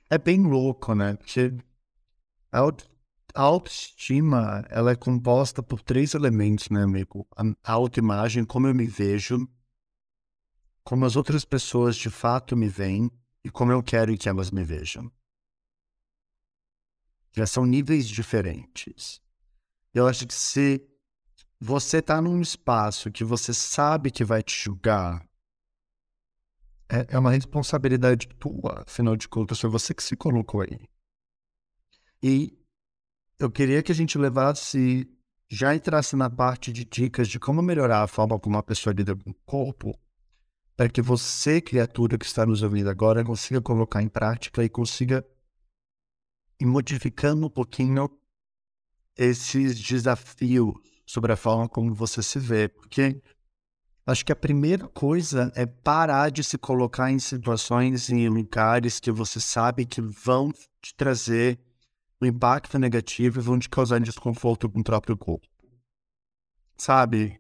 [0.10, 1.18] é bem louco, né?
[1.18, 1.52] Porque
[2.50, 2.66] a,
[3.38, 7.28] a autoestima, ela é composta por três elementos, né, amigo?
[7.64, 9.48] A autoimagem, como eu me vejo,
[10.84, 13.12] como as outras pessoas de fato me veem
[13.44, 15.12] e como eu quero que elas me vejam.
[17.32, 19.22] Já são níveis diferentes.
[19.94, 20.84] Eu acho que se
[21.60, 25.24] você está num espaço que você sabe que vai te julgar,
[26.90, 30.90] é, é uma responsabilidade tua, afinal de contas, foi você que se colocou aí.
[32.24, 32.58] E
[33.40, 35.08] eu queria que a gente levasse,
[35.50, 39.16] já entrasse na parte de dicas de como melhorar a forma como uma pessoa lida
[39.16, 39.98] com o corpo,
[40.76, 45.26] para que você, criatura que está nos ouvindo agora, consiga colocar em prática e consiga
[46.60, 48.10] ir modificando um pouquinho
[49.16, 50.74] esses desafios
[51.06, 52.68] sobre a forma como você se vê.
[52.68, 53.22] Porque
[54.06, 59.12] acho que a primeira coisa é parar de se colocar em situações, em lugares que
[59.12, 61.60] você sabe que vão te trazer
[62.20, 65.48] o impacto negativo e vão te causar desconforto com o próprio corpo.
[66.78, 67.40] Sabe?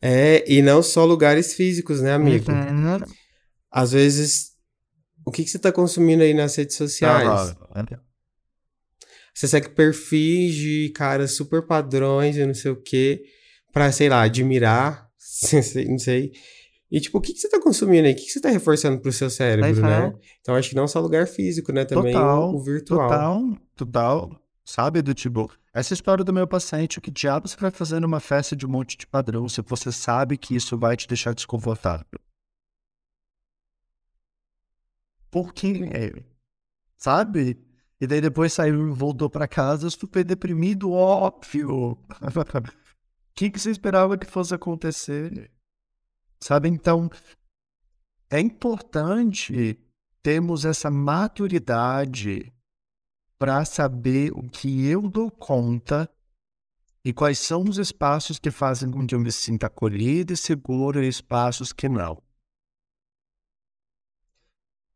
[0.00, 2.50] É, e não só lugares físicos, né, amigo?
[2.50, 2.98] Uhum.
[3.70, 4.52] Às vezes,
[5.24, 7.28] o que, que você está consumindo aí nas redes sociais?
[7.28, 7.56] Ah,
[9.34, 13.22] você segue perfis de caras super padrões e não sei o quê,
[13.72, 15.08] pra, sei lá, admirar,
[15.88, 16.32] não sei.
[16.92, 18.12] E, tipo, o que, que você tá consumindo aí?
[18.12, 20.12] O que, que você tá reforçando pro seu cérebro, né?
[20.42, 21.86] Então, acho que não só lugar físico, né?
[21.86, 23.08] Também total, o, virtual.
[23.08, 24.42] Total, total.
[24.62, 28.20] Sabe, do tipo, essa história do meu paciente, o que diabo você vai fazer numa
[28.20, 32.20] festa de um monte de padrão se você sabe que isso vai te deixar desconfortável?
[35.30, 36.22] Por quê?
[36.98, 37.58] Sabe?
[37.98, 41.96] E daí depois saiu, voltou para casa super deprimido, óbvio.
[43.32, 45.50] O que, que você esperava que fosse acontecer?
[46.42, 46.68] Sabe?
[46.68, 47.08] Então,
[48.28, 49.78] é importante
[50.20, 52.52] termos essa maturidade
[53.38, 56.10] para saber o que eu dou conta
[57.04, 61.02] e quais são os espaços que fazem com que eu me sinta acolhido e seguro
[61.02, 62.20] e espaços que não.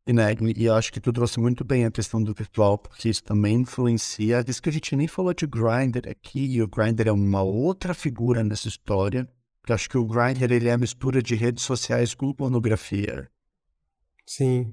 [0.05, 3.09] E, né, e eu acho que tu trouxe muito bem a questão do virtual, porque
[3.09, 4.43] isso também influencia.
[4.43, 7.93] Diz que a gente nem falou de Grindr aqui, e o Grindr é uma outra
[7.93, 9.29] figura nessa história.
[9.67, 13.27] Porque acho que o Grindr ele é a mistura de redes sociais com pornografia.
[14.25, 14.71] Sim.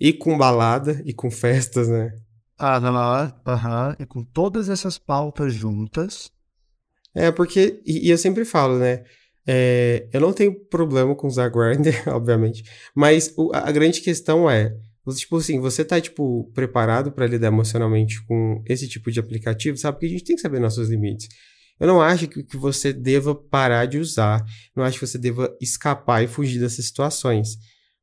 [0.00, 2.10] E com balada e com festas, né?
[2.58, 3.94] Ah, não, não, aham.
[3.98, 6.32] E com todas essas pautas juntas.
[7.14, 7.82] É, porque.
[7.84, 9.04] E, e eu sempre falo, né?
[9.46, 12.64] É, eu não tenho problema com usar Grindr, obviamente.
[12.94, 14.74] Mas o, a grande questão é.
[15.16, 19.96] Tipo assim, você tá, tipo, preparado para lidar emocionalmente com esse tipo de aplicativo, sabe?
[19.96, 21.28] Porque a gente tem que saber nossos limites.
[21.80, 24.44] Eu não acho que, que você deva parar de usar,
[24.76, 27.56] não acho que você deva escapar e fugir dessas situações.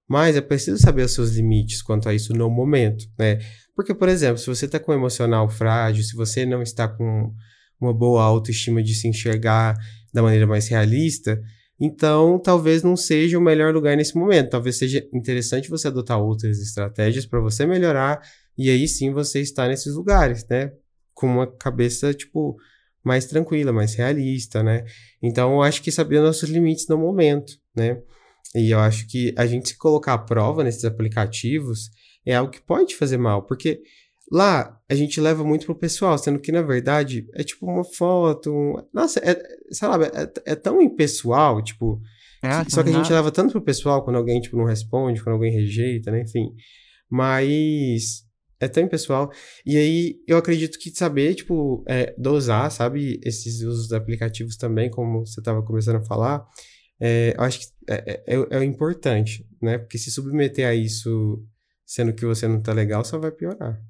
[0.09, 3.39] Mas é preciso saber os seus limites quanto a isso no momento, né?
[3.75, 7.31] Porque, por exemplo, se você está com um emocional frágil, se você não está com
[7.79, 9.77] uma boa autoestima de se enxergar
[10.11, 11.39] da maneira mais realista,
[11.79, 14.49] então talvez não seja o melhor lugar nesse momento.
[14.49, 18.19] Talvez seja interessante você adotar outras estratégias para você melhorar
[18.57, 20.71] e aí sim você estar nesses lugares, né?
[21.13, 22.57] Com uma cabeça, tipo,
[23.07, 24.85] mais tranquila, mais realista, né?
[25.23, 27.99] Então, eu acho que saber nossos limites no momento, né?
[28.55, 31.89] E eu acho que a gente se colocar à prova nesses aplicativos
[32.25, 33.81] é algo que pode fazer mal, porque
[34.31, 38.51] lá a gente leva muito pro pessoal, sendo que na verdade é tipo uma foto,
[38.51, 38.75] um...
[38.93, 39.41] nossa, é,
[39.71, 42.01] sabe, é, é tão impessoal, tipo,
[42.43, 45.23] é, que, só que a gente leva tanto pro pessoal quando alguém tipo não responde,
[45.23, 46.21] quando alguém rejeita, né?
[46.21, 46.53] Enfim.
[47.09, 48.26] Mas
[48.59, 49.31] é tão impessoal.
[49.65, 54.89] E aí, eu acredito que saber, tipo, é, dosar, sabe, esses usos de aplicativos também,
[54.89, 56.45] como você estava começando a falar,
[56.99, 59.77] é, eu acho que é, é, é, é importante, né?
[59.77, 61.43] Porque se submeter a isso
[61.85, 63.81] sendo que você não tá legal, só vai piorar.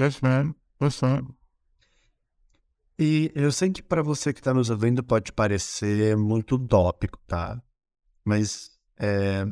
[0.00, 0.54] Yes, man.
[0.80, 1.26] Yes, man.
[2.98, 7.60] E eu sei que para você que está nos ouvindo pode parecer muito utópico, tá?
[8.24, 9.46] Mas é,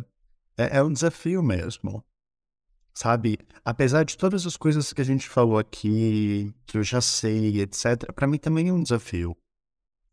[0.56, 2.04] é, é um desafio mesmo
[2.98, 3.38] sabe?
[3.64, 8.12] Apesar de todas as coisas que a gente falou aqui, que eu já sei, etc.,
[8.12, 9.36] para mim também é um desafio.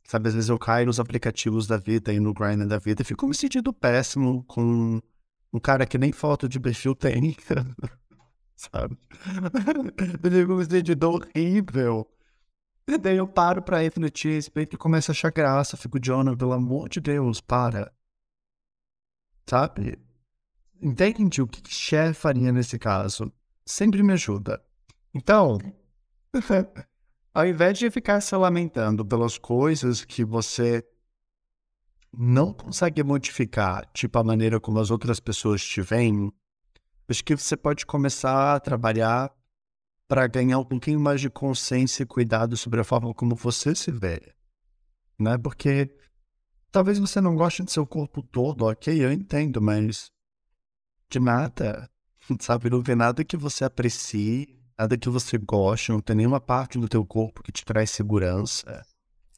[0.03, 3.05] Sabe, às vezes eu caio nos aplicativos da vida e no grind da vida e
[3.05, 5.01] fico me sentindo péssimo com
[5.51, 7.35] um cara que nem foto de perfil tem.
[8.55, 8.95] sabe?
[10.23, 12.07] Eu fico me sentindo horrível.
[12.87, 15.75] E daí eu paro pra refletir respeito e começo a achar graça.
[15.75, 17.91] Fico, Jonah, pelo amor de Deus, para.
[19.49, 20.04] Sabe?
[20.81, 23.31] Entende o que Cher faria nesse caso?
[23.65, 24.61] Sempre me ajuda.
[25.13, 25.57] Então,
[27.33, 30.83] ao invés de ficar se lamentando pelas coisas que você
[32.17, 36.31] não consegue modificar, tipo, a maneira como as outras pessoas te veem,
[37.09, 39.33] acho que você pode começar a trabalhar
[40.07, 43.91] para ganhar um pouquinho mais de consciência e cuidado sobre a forma como você se
[43.91, 44.21] vê.
[45.19, 45.37] Né?
[45.37, 45.89] Porque
[46.71, 50.11] talvez você não goste do seu corpo todo, ok, eu entendo, mas
[51.09, 51.89] de nada,
[52.39, 52.69] sabe?
[52.69, 54.47] Não vê nada que você aprecie,
[54.77, 58.83] nada que você goste, não tem nenhuma parte do teu corpo que te traz segurança.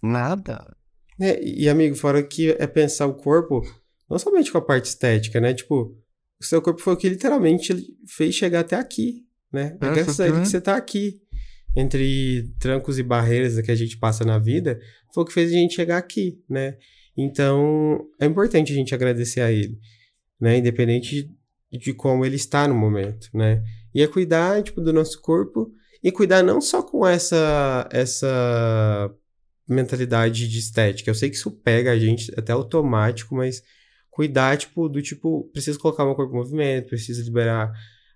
[0.02, 0.76] Nada.
[1.20, 3.62] É, e amigo, fora que é pensar o corpo,
[4.10, 5.54] não somente com a parte estética, né?
[5.54, 5.96] Tipo,
[6.40, 7.76] o seu corpo foi o que literalmente
[8.08, 9.78] fez chegar até aqui, né?
[9.82, 11.22] É graças a ele que você tá aqui.
[11.76, 14.80] Entre trancos e barreiras que a gente passa na vida,
[15.14, 16.76] foi o que fez a gente chegar aqui, né?
[17.16, 19.78] Então, é importante a gente agradecer a ele,
[20.40, 20.58] né?
[20.58, 21.30] Independente
[21.72, 23.64] de, como ele está no momento, né?
[23.94, 25.72] E é cuidar, tipo, do nosso corpo
[26.04, 29.12] e cuidar não só com essa essa
[29.68, 31.10] mentalidade de estética.
[31.10, 33.62] Eu sei que isso pega a gente até automático, mas
[34.10, 37.72] cuidar, tipo, do tipo, precisa colocar meu corpo em movimento, precisa liberar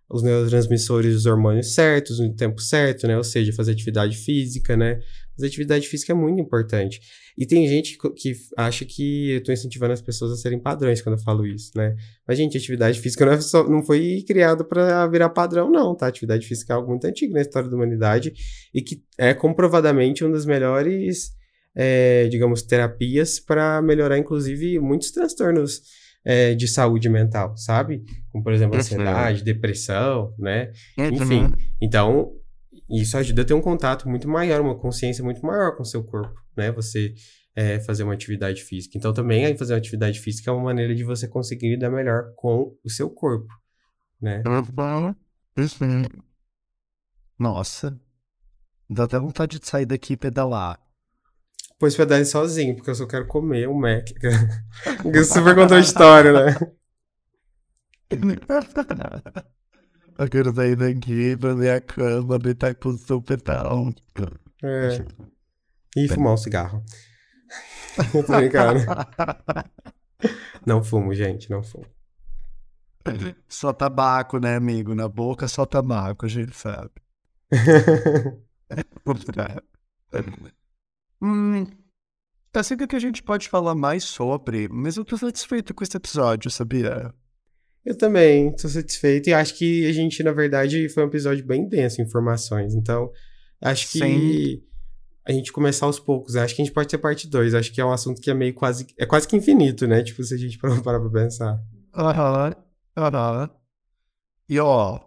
[0.10, 3.18] os neurotransmissores, os hormônios certos, no tempo certo, né?
[3.18, 4.99] Ou seja, fazer atividade física, né?
[5.42, 7.02] Fazer atividade física é muito importante.
[7.38, 11.18] E tem gente que acha que eu estou incentivando as pessoas a serem padrões quando
[11.18, 11.96] eu falo isso, né?
[12.28, 16.08] Mas, gente, atividade física não, é só, não foi criado para virar padrão, não, tá?
[16.08, 18.34] Atividade física é algo muito antigo na história da humanidade
[18.74, 21.32] e que é comprovadamente um dos melhores
[21.76, 25.82] é, digamos, terapias para melhorar, inclusive, muitos transtornos
[26.24, 28.04] é, de saúde mental, sabe?
[28.32, 30.72] Como, por exemplo, ansiedade, depressão, né?
[30.98, 32.32] Enfim, então,
[33.00, 36.04] isso ajuda a ter um contato muito maior, uma consciência muito maior com o seu
[36.04, 36.72] corpo, né?
[36.72, 37.14] Você
[37.56, 38.98] é, fazer uma atividade física.
[38.98, 42.76] Então, também fazer uma atividade física é uma maneira de você conseguir lidar melhor com
[42.84, 43.48] o seu corpo,
[44.22, 44.42] né?
[47.38, 48.00] Nossa,
[48.89, 50.80] dá até vontade de sair daqui e pedalar.
[51.80, 54.08] Pois pedale sozinho, porque eu só quero comer um Mac.
[55.26, 56.56] super contou história, né?
[61.38, 63.93] Pra minha cama, deitar com o seu pedal.
[64.64, 65.05] É.
[65.95, 66.84] E fumar um cigarro.
[68.26, 68.80] tô brincando.
[70.66, 71.88] Não fumo, gente, não fumo.
[73.47, 74.93] Só tabaco, né, amigo?
[74.93, 76.91] Na boca só tabaco, a gente sabe.
[81.22, 81.66] Hum,
[82.51, 85.97] tá sendo que a gente pode falar mais sobre, mas eu tô satisfeito com esse
[85.97, 87.14] episódio, sabia?
[87.86, 91.68] Eu também tô satisfeito e acho que a gente, na verdade, foi um episódio bem
[91.68, 92.76] denso em informações.
[92.76, 93.12] Então,
[93.60, 94.64] acho que Sim.
[95.26, 96.36] a gente começar aos poucos.
[96.36, 97.56] Acho que a gente pode ter parte 2.
[97.56, 98.86] Acho que é um assunto que é meio quase.
[99.00, 100.04] É quase que infinito, né?
[100.04, 101.60] Tipo, se a gente parar pra pensar.
[101.96, 102.54] Aham,
[102.96, 103.50] aham.
[104.48, 105.00] E ó,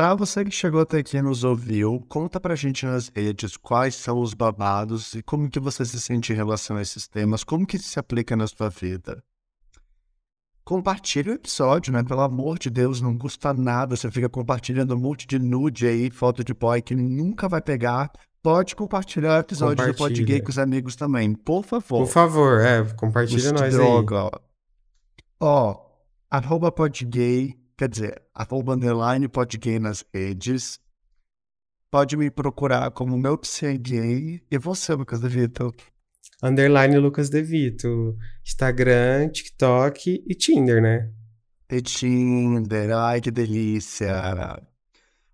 [0.00, 3.94] Pra você que chegou até aqui e nos ouviu, conta pra gente nas redes quais
[3.94, 7.66] são os babados e como que você se sente em relação a esses temas, como
[7.66, 9.22] que isso se aplica na sua vida.
[10.64, 12.02] Compartilhe o episódio, né?
[12.02, 13.96] Pelo amor de Deus, não custa nada.
[13.96, 18.10] Você fica compartilhando um monte de nude aí, foto de boy que nunca vai pegar.
[18.42, 22.04] Pode compartilhar o episódio do Pod Gay com os amigos também, por favor.
[22.04, 24.30] Por favor, é, compartilha nós droga, aí.
[25.40, 25.76] Ó,
[26.30, 30.78] arroba podgay Quer dizer, arroba underline podgay nas redes.
[31.90, 33.40] Pode me procurar como meu
[33.80, 34.42] gay.
[34.50, 35.74] E você, Lucas Devito?
[36.42, 38.16] Underline Lucas Devito.
[38.44, 41.10] Instagram, TikTok e Tinder, né?
[41.70, 44.60] E Tinder, ai que delícia.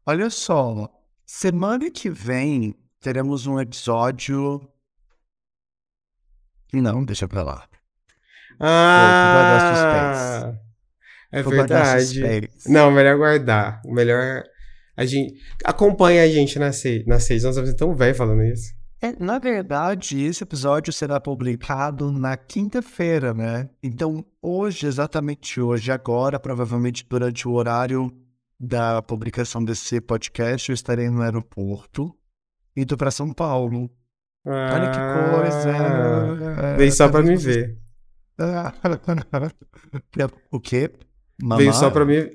[0.04, 0.90] Olha só,
[1.24, 4.60] semana que vem teremos um episódio.
[6.72, 7.68] Não, deixa pra lá.
[8.60, 10.54] Ah!
[11.32, 12.50] É verdade.
[12.66, 13.80] Não, melhor guardar.
[13.84, 14.44] Melhor.
[14.96, 15.40] A gente.
[15.64, 17.44] Acompanha a gente nas, nas redes.
[17.44, 18.75] Nós estamos tão velho falando isso.
[19.00, 23.68] É, na verdade, esse episódio será publicado na quinta-feira, né?
[23.82, 28.10] Então, hoje, exatamente hoje, agora, provavelmente durante o horário
[28.58, 32.10] da publicação desse podcast, eu estarei no aeroporto
[32.74, 33.90] indo para São Paulo.
[34.46, 34.98] Ah, Olha que
[35.36, 35.72] coisa!
[36.76, 37.78] Vem só para me ver.
[40.50, 40.90] o quê?
[41.40, 41.58] Mamar?
[41.58, 42.28] Veio só pra mim.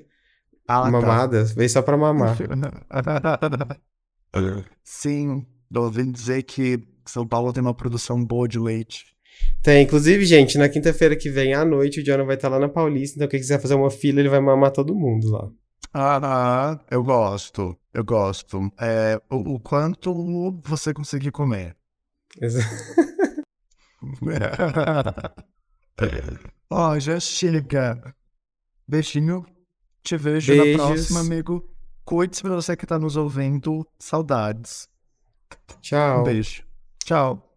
[0.68, 1.50] Ah, Mamadas.
[1.50, 1.54] Tá.
[1.56, 2.36] Veio só pra mamar.
[4.84, 9.06] Sim, tô ouvindo dizer que São Paulo tem uma produção boa de leite.
[9.62, 12.68] Tem, inclusive, gente, na quinta-feira que vem à noite o Jonah vai estar lá na
[12.68, 15.48] Paulista, então quem quiser fazer uma fila, ele vai mamar todo mundo lá.
[15.94, 18.72] Ah, eu gosto, eu gosto.
[18.80, 20.12] É, o, o quanto
[20.64, 21.76] você conseguir comer.
[26.70, 28.14] Ó, oh, já chega.
[28.88, 29.44] Beijinho.
[30.02, 30.80] Te vejo Beijos.
[30.80, 31.68] na próxima, amigo.
[32.04, 33.86] Cuide-se pra você que tá nos ouvindo.
[33.98, 34.88] Saudades.
[35.80, 36.20] Tchau.
[36.20, 36.62] Um beijo.
[37.04, 37.51] Tchau.